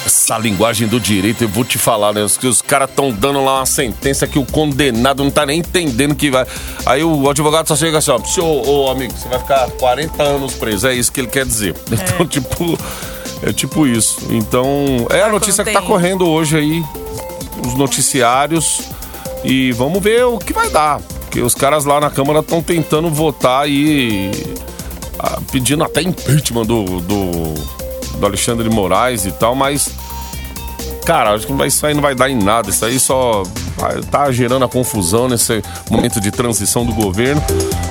Essa 0.06 0.38
linguagem 0.38 0.88
do 0.88 0.98
direito, 0.98 1.44
eu 1.44 1.48
vou 1.48 1.62
te 1.64 1.76
falar, 1.76 2.14
né? 2.14 2.22
Os, 2.22 2.36
que 2.38 2.46
os 2.46 2.62
caras 2.62 2.88
estão 2.88 3.12
dando 3.12 3.44
lá 3.44 3.58
uma 3.58 3.66
sentença 3.66 4.26
que 4.26 4.38
o 4.38 4.46
condenado 4.46 5.22
não 5.22 5.30
tá 5.30 5.44
nem 5.44 5.58
entendendo 5.60 6.14
que 6.14 6.30
vai. 6.30 6.46
Aí 6.86 7.04
o 7.04 7.28
advogado 7.28 7.68
só 7.68 7.76
chega 7.76 7.98
assim, 7.98 8.10
ó, 8.10 8.18
senhor, 8.24 8.66
ô 8.66 8.90
amigo, 8.90 9.12
você 9.12 9.28
vai 9.28 9.38
ficar 9.38 9.70
40 9.72 10.22
anos 10.22 10.54
preso. 10.54 10.88
É 10.88 10.94
isso 10.94 11.12
que 11.12 11.20
ele 11.20 11.28
quer 11.28 11.44
dizer. 11.44 11.76
Então, 11.92 12.26
tipo, 12.26 12.78
é 13.42 13.52
tipo 13.52 13.86
isso. 13.86 14.18
Então, 14.30 15.06
é 15.10 15.22
a 15.22 15.28
notícia 15.28 15.64
que 15.64 15.72
tá 15.72 15.80
correndo 15.82 16.26
hoje 16.28 16.56
aí, 16.56 16.82
os 17.66 17.74
noticiários. 17.74 18.82
E 19.42 19.72
vamos 19.72 20.02
ver 20.02 20.24
o 20.24 20.38
que 20.38 20.52
vai 20.52 20.68
dar. 20.68 21.00
Porque 21.00 21.40
os 21.40 21.54
caras 21.54 21.84
lá 21.84 22.00
na 22.00 22.10
Câmara 22.10 22.40
estão 22.40 22.62
tentando 22.62 23.08
votar 23.08 23.68
e. 23.68 24.30
ah, 25.18 25.38
pedindo 25.50 25.82
até 25.84 26.02
impeachment 26.02 26.66
do, 26.66 26.84
do, 27.00 27.54
do 28.18 28.26
Alexandre 28.26 28.68
de 28.68 28.74
Moraes 28.74 29.24
e 29.24 29.32
tal, 29.32 29.54
mas. 29.54 29.90
Cara, 31.06 31.32
acho 31.34 31.46
que 31.46 31.52
não 31.52 31.58
vai- 31.58 31.68
isso 31.68 31.86
aí 31.86 31.94
não 31.94 32.02
vai 32.02 32.14
dar 32.14 32.28
em 32.28 32.36
nada. 32.36 32.68
Isso 32.68 32.84
aí 32.84 33.00
só 33.00 33.42
tá 34.10 34.30
gerando 34.32 34.64
a 34.64 34.68
confusão 34.68 35.28
nesse 35.28 35.62
momento 35.90 36.20
de 36.20 36.30
transição 36.30 36.84
do 36.84 36.92
governo. 36.92 37.42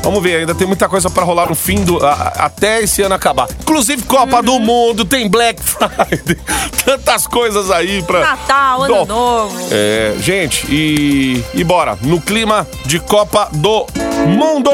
Vamos 0.04 0.22
ver, 0.24 0.38
ainda 0.38 0.56
tem 0.56 0.66
muita 0.68 0.88
coisa 0.90 1.10
pra 1.10 1.24
rolar 1.24 1.48
no 1.50 1.56
fim 1.56 1.84
do. 1.84 2.04
a- 2.06 2.34
até 2.38 2.82
esse 2.82 3.02
ano 3.02 3.16
acabar. 3.16 3.48
Inclusive 3.62 4.04
Copa 4.04 4.42
do 4.42 4.60
Mundo, 4.60 5.06
tem 5.06 5.28
Black 5.30 5.62
Friday, 5.62 6.38
tantas 6.86 7.28
coisas 7.28 7.70
aí 7.72 8.02
pra. 8.04 8.20
Natal, 8.22 8.84
Ano. 8.84 9.06
Novo. 9.06 9.58
É, 9.72 10.16
gente, 10.20 10.66
e, 10.70 11.44
e 11.54 11.64
bora. 11.64 11.98
No 12.02 12.20
clima 12.22 12.68
de 12.86 13.00
Copa 13.00 13.50
do 13.54 13.86
Mundo. 14.28 14.70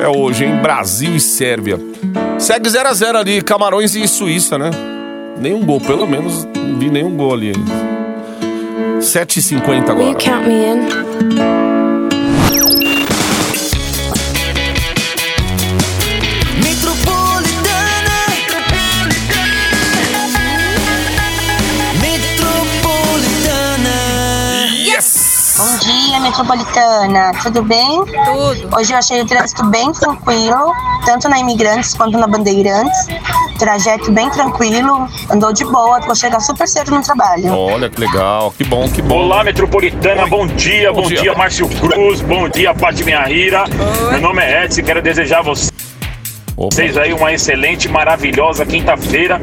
É 0.00 0.06
hoje, 0.08 0.44
em 0.44 0.56
Brasil 0.62 1.16
e 1.16 1.20
Sérvia. 1.20 1.78
Segue 2.38 2.68
0 2.70 2.88
a 2.88 2.94
0 2.94 3.18
ali, 3.18 3.42
Camarões 3.42 3.94
e 3.96 4.06
Suíça, 4.06 4.56
né? 4.56 4.70
Nenhum 5.40 5.64
gol, 5.64 5.80
pelo 5.80 6.06
menos 6.06 6.44
não 6.56 6.78
vi 6.78 6.88
nenhum 6.90 7.16
gol 7.16 7.32
ali. 7.34 7.52
7h50 9.00 9.90
agora. 9.90 10.14
count 10.16 10.46
me 10.46 10.66
in? 10.66 10.78
Metropolitana 16.62 18.18
Metropolitana 22.00 23.96
Yes! 24.84 25.54
Bom 25.58 25.78
dia, 25.78 26.20
metropolitana. 26.20 27.32
Tudo 27.42 27.62
bem? 27.62 28.04
Tudo. 28.04 28.76
Hoje 28.76 28.92
eu 28.92 28.98
achei 28.98 29.20
o 29.22 29.26
trânsito 29.26 29.64
bem 29.66 29.92
tranquilo, 29.92 30.72
tanto 31.04 31.28
na 31.28 31.38
Imigrantes 31.38 31.94
quanto 31.94 32.18
na 32.18 32.26
Bandeirantes. 32.26 33.06
Trajeto 33.58 34.12
bem 34.12 34.30
tranquilo, 34.30 35.08
andou 35.28 35.52
de 35.52 35.64
boa, 35.64 35.98
vou 36.00 36.14
chegar 36.14 36.38
super 36.38 36.68
cedo 36.68 36.92
no 36.92 37.02
trabalho. 37.02 37.52
Olha 37.52 37.90
que 37.90 38.00
legal, 38.00 38.54
que 38.56 38.62
bom, 38.62 38.88
que 38.88 39.02
bom. 39.02 39.16
Olá, 39.16 39.42
Metropolitana, 39.42 40.26
bom 40.28 40.46
dia, 40.46 40.92
Bom 40.92 41.02
bom, 41.02 41.08
dia. 41.08 41.22
dia. 41.22 41.34
Márcio 41.34 41.68
Cruz, 41.68 42.20
bom 42.20 42.48
dia, 42.48 42.72
Pati 42.72 43.02
Minhahira. 43.04 43.64
Meu 44.12 44.20
nome 44.20 44.42
é 44.44 44.64
Edson 44.64 44.80
e 44.80 44.84
quero 44.84 45.02
desejar 45.02 45.40
a 45.40 45.42
vocês 45.42 45.72
Opa. 46.56 47.00
aí 47.02 47.12
uma 47.12 47.32
excelente, 47.32 47.88
maravilhosa 47.88 48.64
quinta-feira. 48.64 49.40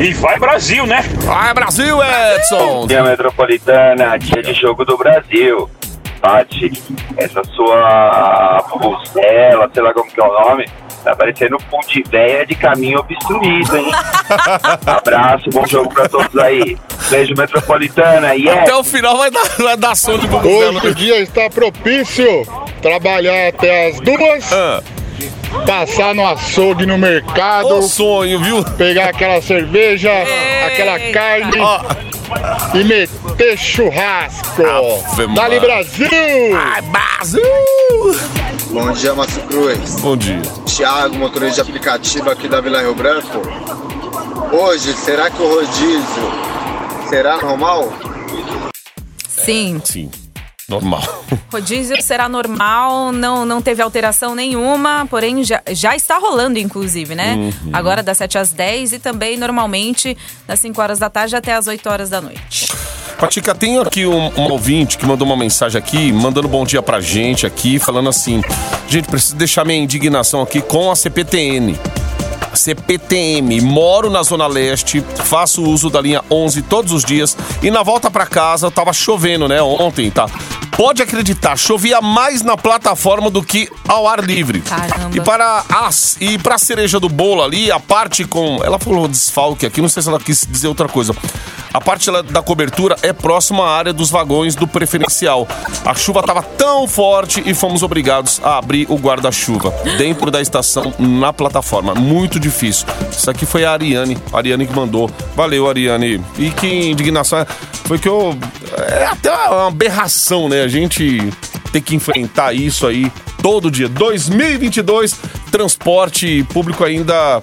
E 0.00 0.12
vai 0.12 0.38
Brasil, 0.38 0.84
né? 0.84 1.02
Vai, 1.20 1.54
Brasil, 1.54 1.96
Edson! 2.02 2.86
Dia 2.88 3.02
Metropolitana, 3.04 4.18
dia 4.18 4.42
de 4.42 4.52
jogo 4.54 4.84
do 4.84 4.98
Brasil. 4.98 5.70
Pati, 6.20 6.72
essa 7.16 7.42
sua 7.54 8.64
pulsela, 8.70 9.70
sei 9.72 9.82
lá 9.82 9.94
como 9.94 10.10
que 10.10 10.20
é 10.20 10.24
o 10.24 10.32
nome, 10.32 10.68
tá 11.06 11.14
parecendo 11.14 11.56
um 11.56 11.80
de 11.86 12.02
véia 12.10 12.44
de 12.44 12.56
caminho 12.56 12.98
obstruído, 12.98 13.76
hein? 13.76 13.92
Abraço, 14.84 15.48
bom 15.52 15.64
jogo 15.64 15.94
pra 15.94 16.08
todos 16.08 16.36
aí. 16.36 16.76
Beijo 17.08 17.32
Metropolitana, 17.36 18.34
e 18.34 18.48
Até 18.48 18.74
o 18.74 18.82
final 18.82 19.16
vai 19.16 19.30
dar, 19.30 19.48
vai 19.56 19.76
dar 19.76 19.94
som 19.94 20.18
de. 20.18 20.26
Hoje 20.26 20.88
o 20.88 20.94
dia 20.96 21.20
está 21.20 21.48
propício. 21.48 22.26
Trabalhar 22.82 23.50
até 23.50 23.90
as 23.90 24.00
duas, 24.00 24.52
Ah, 24.52 24.82
passar 25.64 26.12
no 26.12 26.26
açougue 26.26 26.84
no 26.84 26.98
mercado, 26.98 27.78
o 27.78 27.82
sonho, 27.82 28.40
viu? 28.40 28.64
pegar 28.76 29.10
aquela 29.10 29.40
cerveja, 29.40 30.10
aquela 30.66 30.98
carne 31.12 31.60
Ó, 31.60 31.80
e 32.74 32.84
meter 32.84 33.56
churrasco. 33.56 34.62
Ave 35.12 35.26
Dali. 35.34 35.60
Brasil! 35.60 36.08
ai, 36.56 36.82
Brasil! 36.82 37.42
Bom 38.70 38.92
dia, 38.92 39.14
Márcio 39.14 39.42
Cruz. 39.42 40.00
Bom 40.00 40.16
dia. 40.16 40.42
Thiago, 40.66 41.14
motorista 41.16 41.62
de 41.62 41.70
aplicativo 41.70 42.30
aqui 42.30 42.48
da 42.48 42.60
Vila 42.60 42.80
Rio 42.80 42.94
Branco. 42.94 43.40
Hoje, 44.52 44.92
será 44.94 45.30
que 45.30 45.40
o 45.40 45.48
rodízio 45.48 46.30
será 47.08 47.40
normal? 47.40 47.92
Sim. 49.28 49.80
Sim, 49.84 50.10
normal. 50.68 51.02
Rodízio 51.52 52.00
será 52.02 52.28
normal, 52.28 53.12
não, 53.12 53.44
não 53.44 53.62
teve 53.62 53.82
alteração 53.82 54.34
nenhuma, 54.34 55.06
porém 55.08 55.44
já, 55.44 55.62
já 55.70 55.94
está 55.94 56.18
rolando, 56.18 56.58
inclusive, 56.58 57.14
né? 57.14 57.34
Uhum. 57.34 57.70
Agora 57.72 58.02
das 58.02 58.18
7 58.18 58.38
às 58.38 58.52
10 58.52 58.92
e 58.94 58.98
também 58.98 59.36
normalmente 59.36 60.16
das 60.46 60.60
5 60.60 60.80
horas 60.80 60.98
da 60.98 61.08
tarde 61.08 61.36
até 61.36 61.54
as 61.54 61.66
8 61.66 61.88
horas 61.88 62.10
da 62.10 62.20
noite. 62.20 62.68
Patica, 63.18 63.54
tem 63.54 63.78
aqui 63.78 64.06
um, 64.06 64.30
um 64.38 64.50
ouvinte 64.52 64.98
que 64.98 65.06
mandou 65.06 65.26
uma 65.26 65.36
mensagem 65.36 65.78
aqui, 65.78 66.12
mandando 66.12 66.46
bom 66.46 66.64
dia 66.64 66.82
pra 66.82 67.00
gente 67.00 67.46
aqui, 67.46 67.78
falando 67.78 68.10
assim: 68.10 68.42
gente, 68.88 69.08
preciso 69.08 69.36
deixar 69.36 69.64
minha 69.64 69.78
indignação 69.78 70.42
aqui 70.42 70.60
com 70.60 70.90
a 70.90 70.96
CPTN. 70.96 71.78
CPTM, 72.56 73.60
moro 73.60 74.10
na 74.10 74.22
Zona 74.22 74.46
Leste, 74.46 75.04
faço 75.24 75.62
uso 75.62 75.88
da 75.88 76.00
linha 76.00 76.24
11 76.30 76.62
todos 76.62 76.92
os 76.92 77.04
dias 77.04 77.36
e 77.62 77.70
na 77.70 77.82
volta 77.82 78.10
pra 78.10 78.26
casa 78.26 78.70
tava 78.70 78.92
chovendo, 78.92 79.46
né, 79.46 79.62
ontem, 79.62 80.10
tá? 80.10 80.26
Pode 80.76 81.00
acreditar, 81.00 81.56
chovia 81.56 82.02
mais 82.02 82.42
na 82.42 82.54
plataforma 82.54 83.30
do 83.30 83.42
que 83.42 83.66
ao 83.88 84.06
ar 84.06 84.22
livre. 84.22 84.60
Caramba. 84.60 85.16
E 85.16 85.20
para 85.20 85.64
as 85.70 86.18
e 86.20 86.36
para 86.36 86.56
a 86.56 86.58
cereja 86.58 87.00
do 87.00 87.08
bolo 87.08 87.42
ali, 87.42 87.70
a 87.70 87.80
parte 87.80 88.24
com, 88.24 88.60
ela 88.62 88.78
falou 88.78 89.08
desfalque 89.08 89.64
aqui, 89.64 89.80
não 89.80 89.88
sei 89.88 90.02
se 90.02 90.08
ela 90.08 90.20
quis 90.20 90.46
dizer 90.50 90.68
outra 90.68 90.86
coisa. 90.86 91.14
A 91.76 91.80
parte 91.80 92.10
da 92.10 92.40
cobertura 92.40 92.96
é 93.02 93.12
próxima 93.12 93.62
à 93.62 93.76
área 93.76 93.92
dos 93.92 94.08
vagões 94.08 94.54
do 94.54 94.66
preferencial. 94.66 95.46
A 95.84 95.94
chuva 95.94 96.20
estava 96.20 96.42
tão 96.42 96.88
forte 96.88 97.42
e 97.44 97.52
fomos 97.52 97.82
obrigados 97.82 98.40
a 98.42 98.56
abrir 98.56 98.86
o 98.88 98.96
guarda-chuva 98.96 99.74
dentro 99.98 100.30
da 100.30 100.40
estação 100.40 100.94
na 100.98 101.34
plataforma. 101.34 101.94
Muito 101.94 102.40
difícil. 102.40 102.86
Isso 103.10 103.30
aqui 103.30 103.44
foi 103.44 103.66
a 103.66 103.72
Ariane, 103.72 104.16
a 104.32 104.38
Ariane 104.38 104.66
que 104.66 104.72
mandou. 104.72 105.10
Valeu, 105.34 105.68
Ariane. 105.68 106.24
E 106.38 106.50
que 106.50 106.66
indignação 106.66 107.44
foi 107.84 107.98
que 107.98 108.08
eu 108.08 108.34
é 108.78 109.04
até 109.04 109.30
uma 109.30 109.68
aberração, 109.68 110.48
né? 110.48 110.62
A 110.62 110.68
gente 110.68 111.30
ter 111.72 111.82
que 111.82 111.94
enfrentar 111.94 112.54
isso 112.54 112.86
aí 112.86 113.12
todo 113.42 113.70
dia. 113.70 113.86
2022, 113.86 115.14
transporte 115.50 116.42
público 116.54 116.82
ainda 116.82 117.42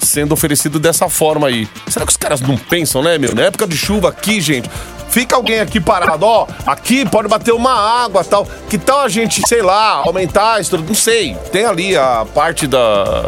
sendo 0.00 0.32
oferecido 0.32 0.78
dessa 0.78 1.08
forma 1.08 1.48
aí. 1.48 1.68
Será 1.88 2.04
que 2.04 2.12
os 2.12 2.16
caras 2.16 2.40
não 2.40 2.56
pensam, 2.56 3.02
né, 3.02 3.18
meu? 3.18 3.34
Na 3.34 3.42
época 3.42 3.66
de 3.66 3.76
chuva 3.76 4.08
aqui, 4.08 4.40
gente, 4.40 4.68
fica 5.08 5.36
alguém 5.36 5.60
aqui 5.60 5.80
parado, 5.80 6.24
ó, 6.24 6.46
aqui 6.66 7.04
pode 7.08 7.28
bater 7.28 7.52
uma 7.52 7.72
água 8.04 8.24
tal. 8.24 8.46
Que 8.68 8.78
tal 8.78 9.00
a 9.00 9.08
gente, 9.08 9.42
sei 9.46 9.62
lá, 9.62 10.02
aumentar 10.04 10.54
a 10.54 10.60
estrutura? 10.60 10.88
Não 10.88 10.94
sei. 10.94 11.36
Tem 11.52 11.64
ali 11.64 11.96
a 11.96 12.26
parte 12.34 12.66
da. 12.66 13.26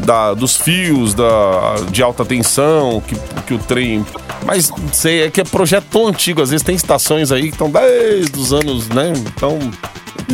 Da, 0.00 0.34
dos 0.34 0.56
fios 0.56 1.14
da, 1.14 1.76
de 1.88 2.02
alta 2.02 2.24
tensão 2.24 3.00
que, 3.00 3.14
que 3.46 3.54
o 3.54 3.58
trem. 3.58 4.04
Mas 4.44 4.70
sei, 4.92 5.22
é 5.22 5.30
que 5.30 5.40
é 5.40 5.44
projeto 5.44 5.84
tão 5.88 6.08
antigo, 6.08 6.42
às 6.42 6.50
vezes 6.50 6.66
tem 6.66 6.74
estações 6.74 7.30
aí 7.30 7.42
que 7.44 7.54
estão 7.54 7.70
desde 7.70 8.36
os 8.38 8.52
anos, 8.52 8.88
né? 8.88 9.12
Então. 9.16 9.58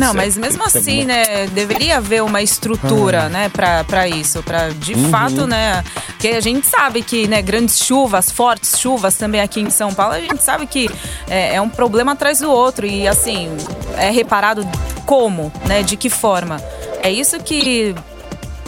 Não, 0.01 0.13
mas 0.13 0.35
mesmo 0.37 0.63
assim, 0.63 1.05
né, 1.05 1.47
deveria 1.51 1.97
haver 1.97 2.23
uma 2.23 2.41
estrutura, 2.41 3.29
né, 3.29 3.49
pra, 3.49 3.83
pra 3.83 4.07
isso, 4.07 4.41
pra 4.43 4.69
de 4.69 4.93
Uhum. 4.95 5.09
fato, 5.09 5.45
né, 5.47 5.83
porque 6.07 6.29
a 6.29 6.41
gente 6.41 6.65
sabe 6.67 7.01
que, 7.01 7.27
né, 7.27 7.41
grandes 7.41 7.77
chuvas, 7.83 8.31
fortes 8.31 8.79
chuvas 8.79 9.15
também 9.15 9.39
aqui 9.41 9.61
em 9.61 9.69
São 9.69 9.93
Paulo, 9.93 10.13
a 10.15 10.19
gente 10.19 10.41
sabe 10.43 10.65
que 10.65 10.89
é, 11.29 11.55
é 11.55 11.61
um 11.61 11.69
problema 11.69 12.13
atrás 12.13 12.39
do 12.39 12.49
outro 12.51 12.85
e, 12.85 13.07
assim, 13.07 13.49
é 13.97 14.09
reparado 14.09 14.67
como, 15.05 15.51
né, 15.65 15.83
de 15.83 15.95
que 15.95 16.09
forma. 16.09 16.57
É 17.03 17.11
isso 17.11 17.39
que 17.39 17.95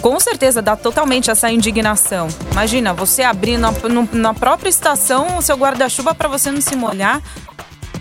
com 0.01 0.19
certeza 0.19 0.61
dá 0.61 0.75
totalmente 0.75 1.31
essa 1.31 1.49
indignação. 1.49 2.27
Imagina, 2.51 2.93
você 2.93 3.23
abrir 3.23 3.57
na, 3.57 3.73
na 4.11 4.33
própria 4.33 4.69
estação 4.69 5.37
o 5.37 5.41
seu 5.41 5.55
guarda-chuva 5.55 6.13
para 6.13 6.27
você 6.27 6.51
não 6.51 6.59
se 6.61 6.75
molhar. 6.75 7.21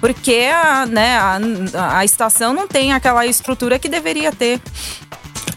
Porque 0.02 0.48
a, 0.52 0.84
né, 0.84 1.16
a, 1.16 1.38
a 1.98 2.04
estação 2.04 2.52
não 2.52 2.66
tem 2.66 2.92
aquela 2.92 3.24
estrutura 3.24 3.78
que 3.78 3.88
deveria 3.88 4.32
ter. 4.32 4.60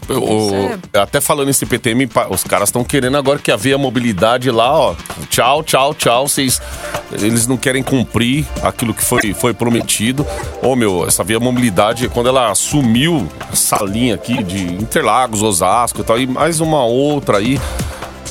O- 0.08 0.78
até 0.96 1.20
falando 1.20 1.48
em 1.50 1.52
CPTM, 1.52 2.06
pa- 2.06 2.28
os 2.30 2.44
caras 2.44 2.68
estão 2.68 2.84
querendo 2.84 3.16
agora 3.16 3.40
que 3.40 3.50
a 3.50 3.56
via 3.56 3.76
mobilidade 3.76 4.48
lá, 4.52 4.72
ó. 4.72 4.94
Tchau, 5.28 5.64
tchau, 5.64 5.92
tchau. 5.94 6.28
Vocês, 6.28 6.62
eles 7.10 7.48
não 7.48 7.56
querem 7.56 7.82
cumprir 7.82 8.46
aquilo 8.62 8.94
que 8.94 9.04
foi, 9.04 9.34
foi 9.34 9.52
prometido. 9.52 10.24
Ô, 10.62 10.76
meu, 10.76 11.04
essa 11.08 11.24
via 11.24 11.40
mobilidade, 11.40 12.08
quando 12.08 12.28
ela 12.28 12.48
assumiu 12.52 13.28
essa 13.52 13.82
linha 13.84 14.14
aqui 14.14 14.44
de 14.44 14.62
Interlagos, 14.74 15.42
Osasco 15.42 16.02
e 16.02 16.04
tal, 16.04 16.20
e 16.20 16.26
mais 16.28 16.60
uma 16.60 16.84
outra 16.84 17.38
aí. 17.38 17.60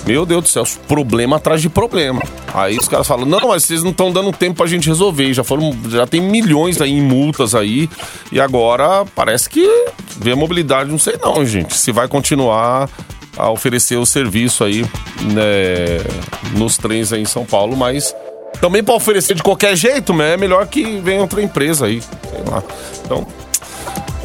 Meu 0.05 0.25
Deus 0.25 0.43
do 0.43 0.49
céu, 0.49 0.63
problema 0.87 1.37
atrás 1.37 1.61
de 1.61 1.69
problema. 1.69 2.21
Aí 2.53 2.77
os 2.77 2.87
caras 2.87 3.07
falam, 3.07 3.25
não, 3.25 3.47
mas 3.47 3.63
vocês 3.63 3.83
não 3.83 3.91
estão 3.91 4.11
dando 4.11 4.31
tempo 4.31 4.57
pra 4.57 4.67
gente 4.67 4.87
resolver. 4.87 5.33
Já 5.33 5.43
foram, 5.43 5.75
já 5.89 6.05
tem 6.05 6.21
milhões 6.21 6.79
aí 6.79 6.91
em 6.91 7.01
multas 7.01 7.55
aí. 7.55 7.89
E 8.31 8.39
agora 8.39 9.03
parece 9.15 9.49
que 9.49 9.67
vê 10.17 10.33
a 10.33 10.35
mobilidade, 10.35 10.91
não 10.91 10.99
sei 10.99 11.15
não, 11.21 11.43
gente. 11.43 11.75
Se 11.75 11.91
vai 11.91 12.07
continuar 12.07 12.89
a 13.37 13.49
oferecer 13.49 13.97
o 13.97 14.05
serviço 14.05 14.63
aí, 14.63 14.85
né, 15.21 15.99
nos 16.57 16.77
trens 16.77 17.11
aí 17.11 17.21
em 17.21 17.25
São 17.25 17.43
Paulo, 17.43 17.75
mas 17.75 18.15
também 18.61 18.83
para 18.83 18.93
oferecer 18.93 19.33
de 19.33 19.43
qualquer 19.43 19.75
jeito, 19.75 20.13
né, 20.13 20.33
é 20.33 20.37
melhor 20.37 20.65
que 20.67 20.99
venha 21.01 21.21
outra 21.21 21.41
empresa 21.41 21.87
aí, 21.87 22.01
sei 22.01 22.43
lá. 22.49 22.63
Então, 23.03 23.27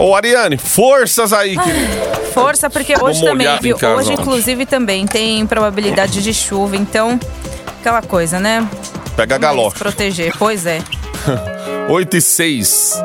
ô 0.00 0.14
Ariane, 0.14 0.57
forças 0.57 1.33
aí, 1.33 1.57
querida. 1.57 2.21
Força, 2.33 2.71
porque 2.71 2.95
hoje 3.00 3.23
também, 3.23 3.47
em 3.47 3.61
viu? 3.61 3.76
casa 3.76 3.97
Hoje, 3.97 4.12
inclusive, 4.12 4.64
também 4.66 5.07
tem 5.07 5.47
probabilidade 5.47 6.23
de 6.23 6.33
chuva, 6.33 6.76
então, 6.76 7.19
aquela 7.80 8.02
coisa, 8.02 8.38
né? 8.38 8.66
Pega 9.16 9.35
a 9.35 9.38
galocha. 9.38 9.78
Proteger, 9.78 10.33
pois 10.38 10.64
é. 10.66 10.80
8 11.88 12.16
e 12.16 12.21
6. 12.21 13.02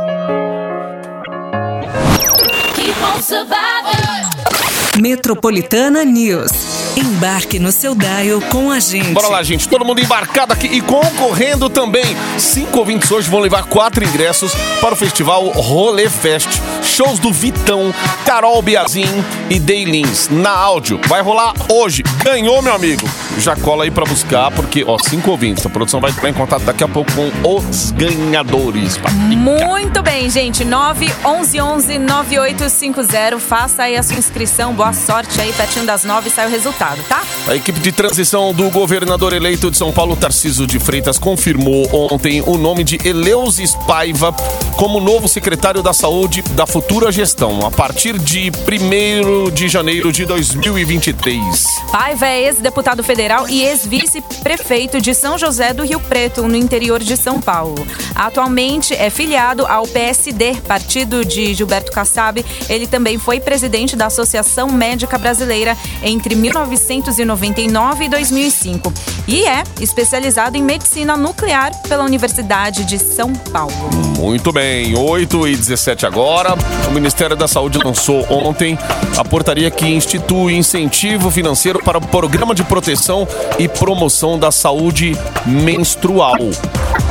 Metropolitana 5.01 6.05
News. 6.05 6.84
Embarque 6.97 7.59
no 7.59 7.71
seu 7.71 7.93
dial 7.93 8.39
com 8.49 8.71
a 8.71 8.79
gente. 8.79 9.11
Bora 9.11 9.27
lá, 9.27 9.43
gente. 9.43 9.67
Todo 9.67 9.83
mundo 9.83 10.01
embarcado 10.01 10.53
aqui 10.53 10.67
e 10.67 10.81
concorrendo 10.81 11.69
também. 11.69 12.05
Cinco 12.37 12.79
ouvintes 12.79 13.11
hoje 13.11 13.29
vão 13.29 13.41
levar 13.41 13.65
quatro 13.65 14.03
ingressos 14.03 14.53
para 14.79 14.93
o 14.93 14.97
festival 14.97 15.47
Rolê 15.49 16.09
Fest. 16.09 16.47
Shows 16.81 17.19
do 17.19 17.33
Vitão, 17.33 17.93
Carol 18.25 18.61
Biazin 18.61 19.23
e 19.49 19.59
Daylins 19.59 20.29
na 20.29 20.51
áudio. 20.51 20.99
Vai 21.07 21.21
rolar 21.21 21.53
hoje. 21.69 22.01
Ganhou, 22.23 22.61
meu 22.61 22.73
amigo. 22.73 23.07
Já 23.37 23.55
cola 23.55 23.83
aí 23.83 23.91
pra 23.91 24.05
buscar, 24.05 24.49
porque, 24.51 24.83
ó, 24.87 24.97
cinco 24.97 25.31
ouvintes. 25.31 25.65
A 25.65 25.69
produção 25.69 25.99
vai 25.99 26.11
entrar 26.11 26.29
em 26.29 26.33
contato 26.33 26.63
daqui 26.63 26.83
a 26.83 26.87
pouco 26.87 27.11
com 27.11 27.55
os 27.55 27.91
ganhadores. 27.91 28.97
Muito 29.13 30.01
bem, 30.01 30.29
gente. 30.29 30.63
911 30.63 31.99
9850. 31.99 33.39
Faça 33.39 33.83
aí 33.83 33.97
a 33.97 34.03
sua 34.03 34.17
inscrição. 34.17 34.73
Boa 34.73 34.93
sorte 34.93 35.39
aí, 35.41 35.51
pertinho 35.51 35.85
das 35.85 36.03
nove 36.05 36.29
sai 36.29 36.47
o 36.47 36.49
resultado, 36.49 37.01
tá? 37.09 37.23
A 37.47 37.55
equipe 37.55 37.79
de 37.79 37.91
transição 37.91 38.53
do 38.53 38.69
governador 38.69 39.33
eleito 39.33 39.69
de 39.69 39.77
São 39.77 39.91
Paulo, 39.91 40.15
Tarciso 40.15 40.65
de 40.65 40.79
Freitas, 40.79 41.19
confirmou 41.19 41.87
ontem 41.91 42.41
o 42.45 42.57
nome 42.57 42.83
de 42.83 42.97
Eleusis 43.05 43.75
Paiva 43.85 44.33
como 44.77 44.99
novo 44.99 45.27
secretário 45.27 45.83
da 45.83 45.93
Saúde 45.93 46.41
da 46.51 46.65
futura 46.65 47.11
gestão, 47.11 47.65
a 47.65 47.71
partir 47.71 48.17
de 48.17 48.49
1 48.49 49.51
de 49.51 49.67
janeiro 49.67 50.11
de 50.11 50.25
2023. 50.25 51.65
Paiva 51.91 52.27
é 52.27 52.43
ex-deputado 52.43 53.03
federal 53.03 53.24
e 53.49 53.63
ex-vice-prefeito 53.63 55.01
de 55.01 55.13
São 55.15 55.35
José 55.35 55.73
do 55.73 55.83
Rio 55.83 55.99
Preto, 55.99 56.47
no 56.47 56.55
interior 56.55 56.99
de 56.99 57.17
São 57.17 57.41
Paulo. 57.41 57.87
Atualmente 58.13 58.93
é 58.93 59.09
filiado 59.09 59.65
ao 59.65 59.87
PSD, 59.87 60.55
partido 60.67 61.25
de 61.25 61.53
Gilberto 61.55 61.91
Kassab. 61.91 62.45
Ele 62.69 62.85
também 62.85 63.17
foi 63.17 63.39
presidente 63.39 63.95
da 63.95 64.05
Associação 64.05 64.69
Médica 64.69 65.17
Brasileira 65.17 65.75
entre 66.03 66.35
1999 66.35 68.05
e 68.05 68.09
2005 68.09 68.93
e 69.27 69.43
é 69.45 69.63
especializado 69.81 70.55
em 70.55 70.63
medicina 70.63 71.17
nuclear 71.17 71.71
pela 71.89 72.03
Universidade 72.03 72.85
de 72.85 72.99
São 72.99 73.33
Paulo. 73.33 73.73
Muito 74.17 74.51
bem, 74.51 74.95
8 74.95 75.47
e 75.47 75.55
17 75.55 76.05
agora. 76.05 76.55
O 76.87 76.91
Ministério 76.91 77.35
da 77.35 77.47
Saúde 77.47 77.79
lançou 77.83 78.25
ontem 78.29 78.77
a 79.17 79.23
portaria 79.23 79.69
que 79.71 79.85
institui 79.87 80.53
incentivo 80.55 81.29
financeiro 81.31 81.79
para 81.83 81.97
o 81.97 82.01
Programa 82.01 82.53
de 82.53 82.63
Proteção 82.63 83.14
e 83.57 83.67
Promoção 83.67 84.37
da 84.37 84.51
Saúde 84.51 85.15
Menstrual. 85.45 86.37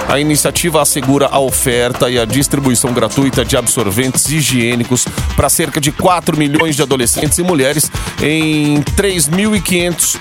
A 0.08 0.20
iniciativa 0.20 0.82
assegura 0.82 1.28
a 1.30 1.38
oferta 1.38 2.10
e 2.10 2.18
a 2.18 2.24
distribuição 2.24 2.92
gratuita 2.92 3.44
de 3.44 3.56
absorventes 3.56 4.28
higiênicos 4.28 5.06
para 5.34 5.48
cerca 5.48 5.80
de 5.80 5.90
4 5.90 6.36
milhões 6.36 6.76
de 6.76 6.82
adolescentes 6.82 7.38
e 7.38 7.42
mulheres 7.42 7.90
em 8.22 8.82
3.500 8.96 10.18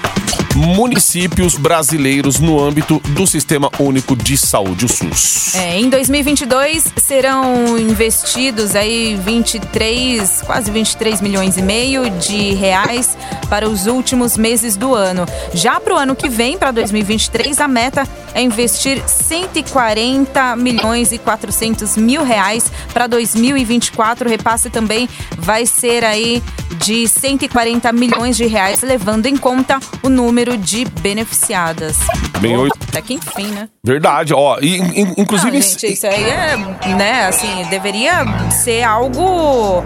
municípios 0.55 1.55
brasileiros 1.55 2.39
no 2.39 2.59
âmbito 2.59 2.99
do 3.09 3.25
Sistema 3.25 3.69
Único 3.79 4.15
de 4.15 4.37
Saúde, 4.37 4.85
o 4.85 4.87
SUS. 4.87 5.55
É, 5.55 5.79
em 5.79 5.89
2022 5.89 6.93
serão 6.97 7.77
investidos 7.77 8.75
aí 8.75 9.15
23, 9.23 10.41
quase 10.43 10.71
23 10.71 11.21
milhões 11.21 11.57
e 11.57 11.61
meio 11.61 12.09
de 12.11 12.53
reais 12.53 13.17
para 13.49 13.67
os 13.67 13.87
últimos 13.87 14.37
meses 14.37 14.75
do 14.75 14.93
ano. 14.93 15.25
Já 15.53 15.79
para 15.79 15.93
o 15.93 15.97
ano 15.97 16.15
que 16.15 16.29
vem, 16.29 16.57
para 16.57 16.71
2023, 16.71 17.59
a 17.59 17.67
meta 17.67 18.07
é 18.33 18.41
investir 18.41 19.01
140 19.07 20.55
milhões 20.55 21.11
e 21.11 21.17
400 21.17 21.97
mil 21.97 22.23
reais 22.23 22.71
para 22.93 23.07
2024. 23.07 24.27
O 24.27 24.31
repasse 24.31 24.69
também 24.69 25.07
vai 25.37 25.65
ser 25.65 26.03
aí 26.03 26.41
de 26.77 27.07
140 27.07 27.91
milhões 27.93 28.35
de 28.35 28.45
reais, 28.45 28.81
levando 28.81 29.25
em 29.27 29.37
conta 29.37 29.79
o 30.01 30.09
número 30.13 30.55
de 30.57 30.85
beneficiadas. 31.01 31.97
Bem, 32.39 32.55
oito. 32.55 32.77
Até 32.89 33.01
que 33.01 33.13
enfim, 33.15 33.47
né? 33.47 33.67
Verdade, 33.83 34.33
ó. 34.33 34.57
E, 34.61 34.77
in- 34.77 35.13
inclusive. 35.17 35.51
Não, 35.51 35.61
gente, 35.61 35.87
isso 35.93 36.07
aí 36.07 36.23
é, 36.23 36.55
né, 36.95 37.25
assim, 37.25 37.65
deveria 37.69 38.23
ser 38.51 38.83
algo 38.83 39.83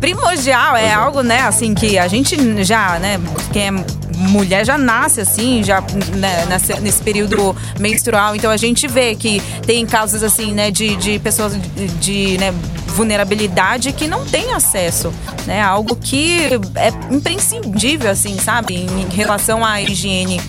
primordial, 0.00 0.76
é 0.76 0.92
algo, 0.92 1.22
né, 1.22 1.40
assim, 1.42 1.74
que 1.74 1.98
a 1.98 2.06
gente 2.08 2.64
já, 2.64 2.98
né, 2.98 3.18
quem 3.52 3.68
é 3.68 3.84
mulher 4.18 4.64
já 4.64 4.76
nasce 4.76 5.20
assim, 5.20 5.62
já 5.62 5.80
né, 6.16 6.46
nesse, 6.46 6.80
nesse 6.80 7.02
período 7.02 7.54
menstrual, 7.78 8.34
então 8.34 8.50
a 8.50 8.56
gente 8.56 8.86
vê 8.86 9.14
que 9.14 9.40
tem 9.66 9.86
casos 9.86 10.22
assim, 10.22 10.52
né, 10.52 10.70
de, 10.70 10.96
de 10.96 11.18
pessoas 11.18 11.54
de, 11.54 11.88
de, 11.88 12.38
né, 12.38 12.52
vulnerabilidade 12.88 13.92
que 13.92 14.08
não 14.08 14.24
tem 14.24 14.52
acesso, 14.52 15.12
né, 15.46 15.62
algo 15.62 15.94
que 15.96 16.50
é 16.74 17.14
imprescindível, 17.14 18.10
assim, 18.10 18.38
sabe, 18.38 18.74
em 18.74 19.14
relação 19.14 19.64
à 19.64 19.80
higiene. 19.80 20.40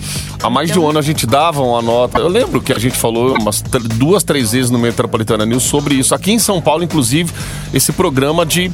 Há 0.42 0.48
mais 0.48 0.70
de 0.70 0.78
um 0.78 0.88
ano 0.88 0.98
a 0.98 1.02
gente 1.02 1.26
dava 1.26 1.60
uma 1.62 1.82
nota. 1.82 2.18
Eu 2.18 2.28
lembro 2.28 2.62
que 2.62 2.72
a 2.72 2.78
gente 2.78 2.96
falou 2.96 3.36
umas 3.38 3.60
duas, 3.96 4.22
três 4.22 4.52
vezes 4.52 4.70
no 4.70 4.78
Metropolitana 4.78 5.44
News 5.44 5.62
sobre 5.64 5.94
isso. 5.94 6.14
Aqui 6.14 6.32
em 6.32 6.38
São 6.38 6.62
Paulo, 6.62 6.82
inclusive, 6.82 7.30
esse 7.74 7.92
programa 7.92 8.46
de, 8.46 8.72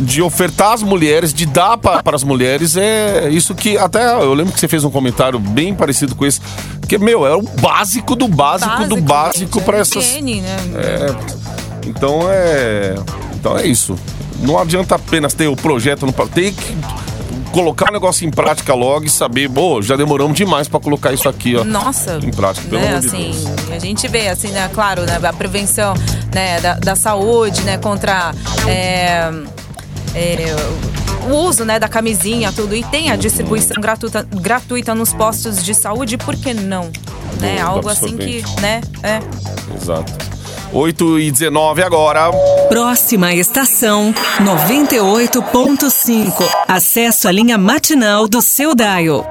de 0.00 0.20
ofertar 0.20 0.72
às 0.72 0.82
mulheres, 0.82 1.32
de 1.32 1.46
dar 1.46 1.78
pa- 1.78 2.02
para 2.02 2.14
as 2.14 2.22
mulheres, 2.22 2.76
é 2.76 3.30
isso 3.30 3.54
que 3.54 3.78
até 3.78 4.12
eu 4.22 4.34
lembro 4.34 4.52
que 4.52 4.60
você 4.60 4.68
fez 4.68 4.84
um 4.84 4.90
comentário 4.90 5.38
bem 5.38 5.74
parecido 5.74 6.14
com 6.14 6.26
esse. 6.26 6.40
Que, 6.86 6.98
meu, 6.98 7.26
é 7.26 7.34
o 7.34 7.42
básico 7.42 8.14
do 8.14 8.28
básico, 8.28 8.84
do 8.86 8.96
básico 9.00 9.60
para 9.62 9.78
essas. 9.78 10.04
Higiene, 10.04 10.40
né? 10.42 10.56
É, 10.76 11.86
então 11.88 12.20
é. 12.30 12.94
Então 13.34 13.56
é 13.56 13.66
isso. 13.66 13.96
Não 14.40 14.58
adianta 14.58 14.94
apenas 14.94 15.32
ter 15.32 15.48
o 15.48 15.56
projeto 15.56 16.04
no. 16.04 16.12
Tem 16.12 16.52
que. 16.52 16.76
Colocar 17.52 17.90
o 17.90 17.92
negócio 17.92 18.26
em 18.26 18.30
prática 18.30 18.74
logo 18.74 19.06
e 19.06 19.10
saber, 19.10 19.48
pô, 19.48 19.80
já 19.82 19.96
demoramos 19.96 20.36
demais 20.36 20.68
pra 20.68 20.80
colocar 20.80 21.12
isso 21.12 21.28
aqui, 21.28 21.56
ó. 21.56 21.64
Nossa. 21.64 22.18
Em 22.22 22.30
prática, 22.30 22.68
pelo 22.68 22.80
né, 22.80 22.88
amor 22.88 23.00
de 23.00 23.06
assim, 23.06 23.30
Deus. 23.32 23.72
a 23.72 23.78
gente 23.78 24.08
vê, 24.08 24.28
assim, 24.28 24.48
né, 24.48 24.70
claro, 24.72 25.02
né, 25.02 25.18
a 25.22 25.32
prevenção 25.32 25.94
né, 26.34 26.60
da, 26.60 26.74
da 26.74 26.96
saúde, 26.96 27.62
né, 27.62 27.78
contra 27.78 28.32
é, 28.66 29.30
é, 30.14 30.56
o 31.28 31.34
uso 31.34 31.64
né, 31.64 31.78
da 31.78 31.88
camisinha, 31.88 32.52
tudo, 32.52 32.74
e 32.74 32.84
tem 32.84 33.10
a 33.10 33.16
distribuição 33.16 33.80
gratuita, 33.80 34.22
gratuita 34.22 34.94
nos 34.94 35.12
postos 35.12 35.62
de 35.64 35.74
saúde, 35.74 36.16
por 36.16 36.36
que 36.36 36.54
não? 36.54 36.90
Né, 37.40 37.60
algo 37.60 37.88
assim 37.88 38.16
que, 38.16 38.42
né, 38.60 38.80
é. 39.02 39.20
Exato. 39.74 40.37
8 40.72 41.18
e 41.18 41.30
19 41.30 41.82
agora. 41.82 42.30
Próxima 42.68 43.34
estação 43.34 44.14
98.5. 44.40 46.44
Acesso 46.66 47.28
à 47.28 47.32
linha 47.32 47.56
matinal 47.56 48.28
do 48.28 48.42
seu 48.42 48.74
Daio. 48.74 49.24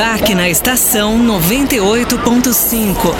Embarque 0.00 0.34
na 0.34 0.48
estação 0.48 1.18
98.5. 1.18 3.14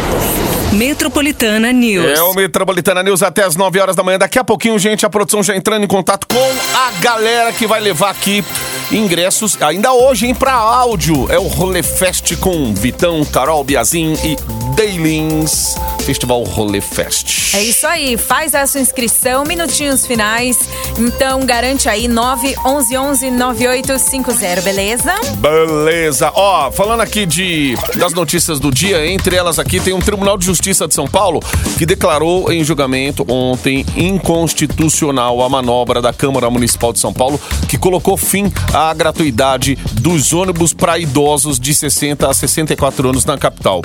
Metropolitana 0.72 1.70
News. 1.72 2.06
É 2.06 2.22
o 2.22 2.32
Metropolitana 2.32 3.02
News 3.02 3.22
até 3.22 3.44
as 3.44 3.54
9 3.54 3.78
horas 3.78 3.94
da 3.94 4.02
manhã. 4.02 4.18
Daqui 4.18 4.38
a 4.38 4.44
pouquinho, 4.44 4.78
gente, 4.78 5.04
a 5.04 5.10
produção 5.10 5.42
já 5.42 5.54
entrando 5.54 5.84
em 5.84 5.86
contato 5.86 6.26
com 6.26 6.38
a 6.74 6.90
galera 7.02 7.52
que 7.52 7.66
vai 7.66 7.80
levar 7.80 8.08
aqui 8.08 8.42
ingressos 8.90 9.60
ainda 9.60 9.92
hoje, 9.92 10.26
hein, 10.26 10.34
pra 10.34 10.54
áudio. 10.54 11.30
É 11.30 11.38
o 11.38 11.48
Rolê 11.48 11.82
Fest 11.82 12.34
com 12.36 12.72
Vitão, 12.72 13.24
Carol, 13.26 13.62
Biazin 13.62 14.14
e 14.24 14.36
Dailins. 14.74 15.76
Festival 16.00 16.42
Rolê 16.44 16.80
Fest. 16.80 17.54
É 17.54 17.62
isso 17.62 17.86
aí, 17.86 18.16
faz 18.16 18.54
a 18.54 18.66
sua 18.66 18.80
inscrição, 18.80 19.44
minutinhos 19.44 20.06
finais. 20.06 20.58
Então 20.98 21.44
garante 21.44 21.88
aí 21.88 22.08
911 22.08 23.30
9850, 23.30 24.62
beleza? 24.62 25.14
Beleza. 25.36 26.32
Ó, 26.34 26.69
falando 26.72 27.00
aqui 27.00 27.26
de 27.26 27.74
das 27.96 28.12
notícias 28.12 28.60
do 28.60 28.70
dia, 28.70 29.06
entre 29.06 29.36
elas 29.36 29.58
aqui 29.58 29.80
tem 29.80 29.92
um 29.92 30.00
Tribunal 30.00 30.36
de 30.38 30.44
Justiça 30.44 30.86
de 30.86 30.94
São 30.94 31.06
Paulo 31.06 31.40
que 31.78 31.86
declarou 31.86 32.52
em 32.52 32.62
julgamento 32.64 33.24
ontem 33.28 33.84
inconstitucional 33.96 35.42
a 35.42 35.48
manobra 35.48 36.00
da 36.00 36.12
Câmara 36.12 36.50
Municipal 36.50 36.92
de 36.92 36.98
São 36.98 37.12
Paulo 37.12 37.40
que 37.68 37.78
colocou 37.78 38.16
fim 38.16 38.52
à 38.72 38.92
gratuidade 38.94 39.76
dos 39.94 40.32
ônibus 40.32 40.72
para 40.72 40.98
idosos 40.98 41.58
de 41.58 41.74
60 41.74 42.28
a 42.28 42.34
64 42.34 43.08
anos 43.08 43.24
na 43.24 43.36
capital. 43.36 43.82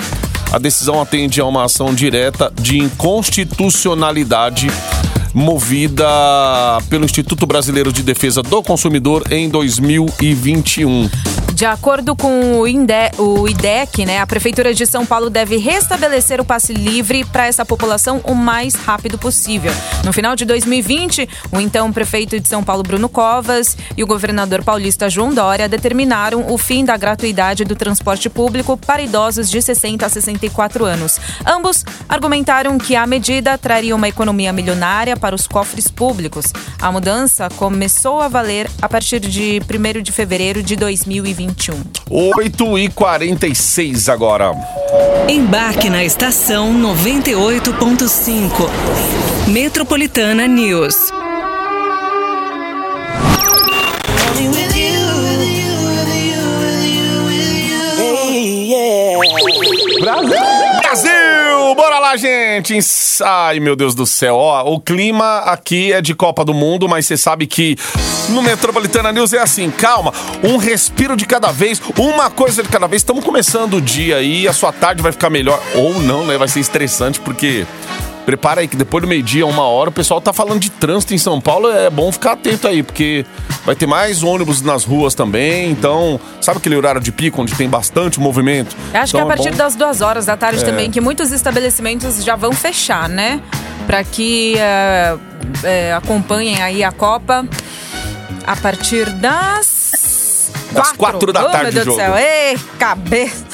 A 0.52 0.58
decisão 0.58 1.00
atende 1.00 1.40
a 1.40 1.44
uma 1.44 1.64
ação 1.64 1.94
direta 1.94 2.52
de 2.60 2.78
inconstitucionalidade 2.78 4.68
movida 5.34 6.06
pelo 6.88 7.04
Instituto 7.04 7.46
Brasileiro 7.46 7.92
de 7.92 8.02
Defesa 8.02 8.42
do 8.42 8.62
Consumidor 8.62 9.30
em 9.30 9.48
2021. 9.50 11.10
De 11.56 11.64
acordo 11.64 12.14
com 12.14 12.60
o, 12.60 12.68
INDE, 12.68 13.12
o 13.16 13.48
IDEC, 13.48 14.04
né, 14.04 14.20
a 14.20 14.26
Prefeitura 14.26 14.74
de 14.74 14.84
São 14.84 15.06
Paulo 15.06 15.30
deve 15.30 15.56
restabelecer 15.56 16.38
o 16.38 16.44
passe 16.44 16.74
livre 16.74 17.24
para 17.24 17.46
essa 17.46 17.64
população 17.64 18.20
o 18.24 18.34
mais 18.34 18.74
rápido 18.74 19.16
possível. 19.16 19.72
No 20.04 20.12
final 20.12 20.36
de 20.36 20.44
2020, 20.44 21.26
o 21.50 21.58
então 21.58 21.90
prefeito 21.90 22.38
de 22.38 22.46
São 22.46 22.62
Paulo, 22.62 22.82
Bruno 22.82 23.08
Covas, 23.08 23.74
e 23.96 24.04
o 24.04 24.06
governador 24.06 24.62
paulista 24.62 25.08
João 25.08 25.32
Dória 25.32 25.66
determinaram 25.66 26.52
o 26.52 26.58
fim 26.58 26.84
da 26.84 26.94
gratuidade 26.94 27.64
do 27.64 27.74
transporte 27.74 28.28
público 28.28 28.76
para 28.76 29.00
idosos 29.00 29.48
de 29.48 29.62
60 29.62 30.04
a 30.04 30.10
64 30.10 30.84
anos. 30.84 31.18
Ambos 31.46 31.86
argumentaram 32.06 32.76
que 32.76 32.94
a 32.94 33.06
medida 33.06 33.56
traria 33.56 33.96
uma 33.96 34.08
economia 34.08 34.52
milionária 34.52 35.16
para 35.16 35.34
os 35.34 35.46
cofres 35.46 35.88
públicos. 35.88 36.52
A 36.82 36.92
mudança 36.92 37.48
começou 37.56 38.20
a 38.20 38.28
valer 38.28 38.70
a 38.82 38.90
partir 38.90 39.20
de 39.20 39.58
1 39.62 40.02
de 40.02 40.12
fevereiro 40.12 40.62
de 40.62 40.76
2021. 41.46 41.82
8 42.10 42.78
e 42.78 42.88
46 42.88 44.08
agora. 44.08 44.52
Embarque 45.28 45.88
na 45.90 46.04
estação 46.04 46.72
98.5. 46.74 48.68
Metropolitana 49.48 50.46
News. 50.46 50.96
Brasil! 60.00 60.45
Gente! 62.16 62.78
Ai, 63.22 63.60
meu 63.60 63.76
Deus 63.76 63.94
do 63.94 64.06
céu. 64.06 64.36
Ó, 64.36 64.74
o 64.74 64.80
clima 64.80 65.38
aqui 65.40 65.92
é 65.92 66.00
de 66.00 66.14
Copa 66.14 66.44
do 66.44 66.54
Mundo, 66.54 66.88
mas 66.88 67.06
você 67.06 67.16
sabe 67.16 67.46
que 67.46 67.76
no 68.30 68.42
Metropolitana 68.42 69.12
News 69.12 69.32
é 69.32 69.38
assim, 69.38 69.70
calma, 69.70 70.12
um 70.42 70.56
respiro 70.56 71.16
de 71.16 71.26
cada 71.26 71.52
vez, 71.52 71.80
uma 71.98 72.30
coisa 72.30 72.62
de 72.62 72.68
cada 72.68 72.86
vez. 72.86 73.02
Estamos 73.02 73.24
começando 73.24 73.74
o 73.74 73.80
dia 73.80 74.16
aí, 74.16 74.48
a 74.48 74.52
sua 74.52 74.72
tarde 74.72 75.02
vai 75.02 75.12
ficar 75.12 75.30
melhor. 75.30 75.62
Ou 75.74 76.00
não, 76.02 76.26
né? 76.26 76.38
Vai 76.38 76.48
ser 76.48 76.60
estressante, 76.60 77.20
porque 77.20 77.66
prepara 78.26 78.60
aí 78.60 78.68
que 78.68 78.76
depois 78.76 79.00
do 79.02 79.08
meio-dia, 79.08 79.46
uma 79.46 79.62
hora, 79.62 79.88
o 79.88 79.92
pessoal 79.92 80.20
tá 80.20 80.32
falando 80.32 80.58
de 80.60 80.68
trânsito 80.68 81.14
em 81.14 81.18
São 81.18 81.40
Paulo. 81.40 81.70
É 81.70 81.88
bom 81.88 82.10
ficar 82.10 82.32
atento 82.32 82.66
aí, 82.66 82.82
porque 82.82 83.24
vai 83.64 83.76
ter 83.76 83.86
mais 83.86 84.22
ônibus 84.24 84.60
nas 84.60 84.84
ruas 84.84 85.14
também. 85.14 85.70
Então, 85.70 86.20
sabe 86.40 86.58
aquele 86.58 86.74
horário 86.76 87.00
de 87.00 87.12
pico 87.12 87.40
onde 87.40 87.54
tem 87.54 87.68
bastante 87.68 88.18
movimento? 88.20 88.76
Acho 88.92 88.92
Então 88.92 89.04
que 89.10 89.16
é 89.16 89.20
a 89.20 89.24
é 89.24 89.36
partir 89.36 89.50
bom- 89.52 89.56
das 89.56 89.76
duas 89.76 90.00
horas 90.00 90.26
da 90.26 90.36
tarde 90.36 90.62
É. 90.62 90.66
também, 90.66 90.90
que 90.90 91.00
muitos 91.00 91.30
estabelecimentos 91.30 92.24
já 92.24 92.34
vão 92.34 92.52
fechar, 92.52 93.08
né? 93.08 93.40
Para 93.86 94.02
que 94.02 94.56
é, 94.58 95.16
é, 95.62 95.92
acompanhem 95.94 96.60
aí 96.60 96.82
a 96.82 96.90
Copa 96.90 97.46
a 98.44 98.56
partir 98.56 99.08
das. 99.10 100.50
Das 100.72 100.92
quatro 100.92 101.32
da 101.32 101.46
oh, 101.46 101.50
tarde 101.50 101.74
meu 101.76 101.84
Deus 101.84 101.86
do 101.86 101.94
céu. 101.94 102.14
Ei, 102.16 102.58
cabeça. 102.78 103.45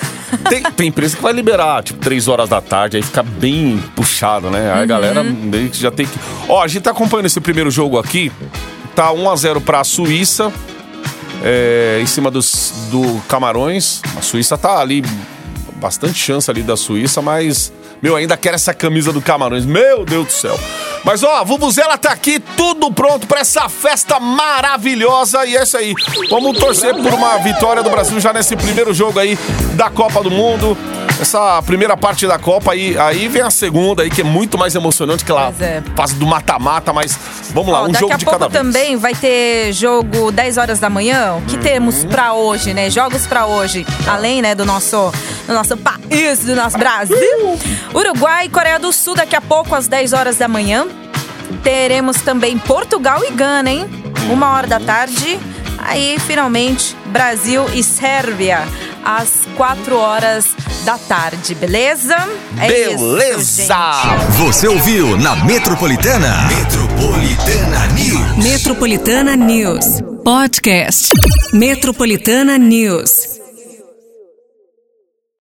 Tem, 0.48 0.62
tem 0.62 0.88
empresa 0.88 1.16
que 1.16 1.22
vai 1.22 1.32
liberar, 1.32 1.82
tipo, 1.82 1.98
3 2.00 2.28
horas 2.28 2.48
da 2.48 2.60
tarde, 2.60 2.96
aí 2.96 3.02
fica 3.02 3.22
bem 3.22 3.82
puxado, 3.96 4.50
né? 4.50 4.70
Aí 4.72 4.78
a 4.78 4.80
Uhum. 4.82 4.86
galera 4.86 5.22
meio 5.22 5.70
que 5.70 5.78
já 5.80 5.90
tem 5.90 6.06
que. 6.06 6.18
Ó, 6.48 6.62
a 6.62 6.68
gente 6.68 6.82
tá 6.82 6.90
acompanhando 6.90 7.26
esse 7.26 7.40
primeiro 7.40 7.70
jogo 7.70 7.98
aqui. 7.98 8.30
Tá 8.94 9.10
1x0 9.12 9.60
pra 9.60 9.82
Suíça. 9.84 10.52
é, 11.44 11.98
em 12.00 12.06
cima 12.06 12.30
dos, 12.30 12.72
do 12.90 13.20
Camarões. 13.28 14.00
A 14.16 14.22
Suíça 14.22 14.56
tá 14.56 14.78
ali. 14.78 15.02
Bastante 15.80 16.14
chance 16.18 16.48
ali 16.50 16.62
da 16.62 16.76
Suíça, 16.76 17.20
mas. 17.20 17.72
Meu, 18.02 18.16
ainda 18.16 18.36
quero 18.36 18.56
essa 18.56 18.74
camisa 18.74 19.12
do 19.12 19.22
Camarões. 19.22 19.64
Meu 19.64 20.04
Deus 20.04 20.26
do 20.26 20.32
céu. 20.32 20.58
Mas 21.04 21.22
ó, 21.22 21.44
Vuvuzela 21.44 21.96
tá 21.96 22.10
aqui, 22.10 22.40
tudo 22.56 22.92
pronto 22.92 23.28
pra 23.28 23.40
essa 23.40 23.68
festa 23.68 24.18
maravilhosa. 24.18 25.46
E 25.46 25.56
é 25.56 25.62
isso 25.62 25.76
aí. 25.76 25.94
Vamos 26.28 26.58
torcer 26.58 26.94
por 26.96 27.14
uma 27.14 27.38
vitória 27.38 27.82
do 27.82 27.90
Brasil 27.90 28.18
já 28.18 28.32
nesse 28.32 28.56
primeiro 28.56 28.92
jogo 28.92 29.20
aí 29.20 29.38
da 29.74 29.88
Copa 29.88 30.20
do 30.20 30.30
Mundo. 30.32 30.76
Essa 31.22 31.62
primeira 31.62 31.96
parte 31.96 32.26
da 32.26 32.36
Copa 32.36 32.72
aí, 32.72 32.98
aí 32.98 33.28
vem 33.28 33.42
a 33.42 33.50
segunda 33.50 34.02
aí, 34.02 34.10
que 34.10 34.22
é 34.22 34.24
muito 34.24 34.58
mais 34.58 34.74
emocionante 34.74 35.24
que 35.24 35.30
ela 35.30 35.52
Pois 35.56 35.60
é. 35.60 35.80
fase 35.94 36.16
do 36.16 36.26
mata-mata, 36.26 36.92
mas 36.92 37.16
vamos 37.54 37.72
lá, 37.72 37.82
Ó, 37.82 37.86
um 37.86 37.94
jogo 37.94 38.16
de 38.18 38.24
cada 38.24 38.48
vez. 38.48 38.52
também 38.52 38.96
vai 38.96 39.14
ter 39.14 39.72
jogo 39.72 40.32
10 40.32 40.58
horas 40.58 40.80
da 40.80 40.90
manhã. 40.90 41.34
O 41.34 41.42
que 41.42 41.54
Uhum. 41.54 41.62
temos 41.62 42.04
pra 42.04 42.32
hoje, 42.34 42.74
né? 42.74 42.90
Jogos 42.90 43.24
pra 43.24 43.46
hoje. 43.46 43.86
Além, 44.04 44.42
né, 44.42 44.56
do 44.56 44.64
nosso, 44.66 45.12
do 45.46 45.54
nosso 45.54 45.76
país, 45.76 46.40
do 46.40 46.56
nosso 46.56 46.76
Brasil. 46.76 47.16
Uruguai 47.94 48.46
e 48.46 48.48
Coreia 48.48 48.80
do 48.80 48.92
Sul 48.92 49.14
daqui 49.14 49.36
a 49.36 49.40
pouco 49.40 49.76
às 49.76 49.86
10 49.86 50.12
horas 50.12 50.36
da 50.38 50.48
manhã. 50.48 50.86
Teremos 51.62 52.20
também 52.22 52.58
Portugal 52.58 53.20
e 53.24 53.30
Gana, 53.30 53.70
hein? 53.70 53.86
Uma 54.28 54.54
hora 54.56 54.66
da 54.66 54.80
tarde. 54.80 55.38
Aí, 55.78 56.16
finalmente, 56.18 56.96
Brasil 57.06 57.64
e 57.74 57.82
Sérvia 57.84 58.62
às 59.04 59.30
4 59.56 59.96
horas 59.96 60.46
da 60.84 60.98
tarde, 60.98 61.54
beleza? 61.54 62.16
É 62.60 62.68
Beleza! 62.68 63.38
Isso. 63.38 64.42
Você 64.44 64.68
ouviu 64.68 65.16
na 65.18 65.36
Metropolitana? 65.44 66.48
Metropolitana 66.48 67.86
News. 67.94 68.44
Metropolitana 68.44 69.36
News. 69.36 69.84
Podcast. 70.24 71.08
Metropolitana 71.52 72.58
News. 72.58 73.31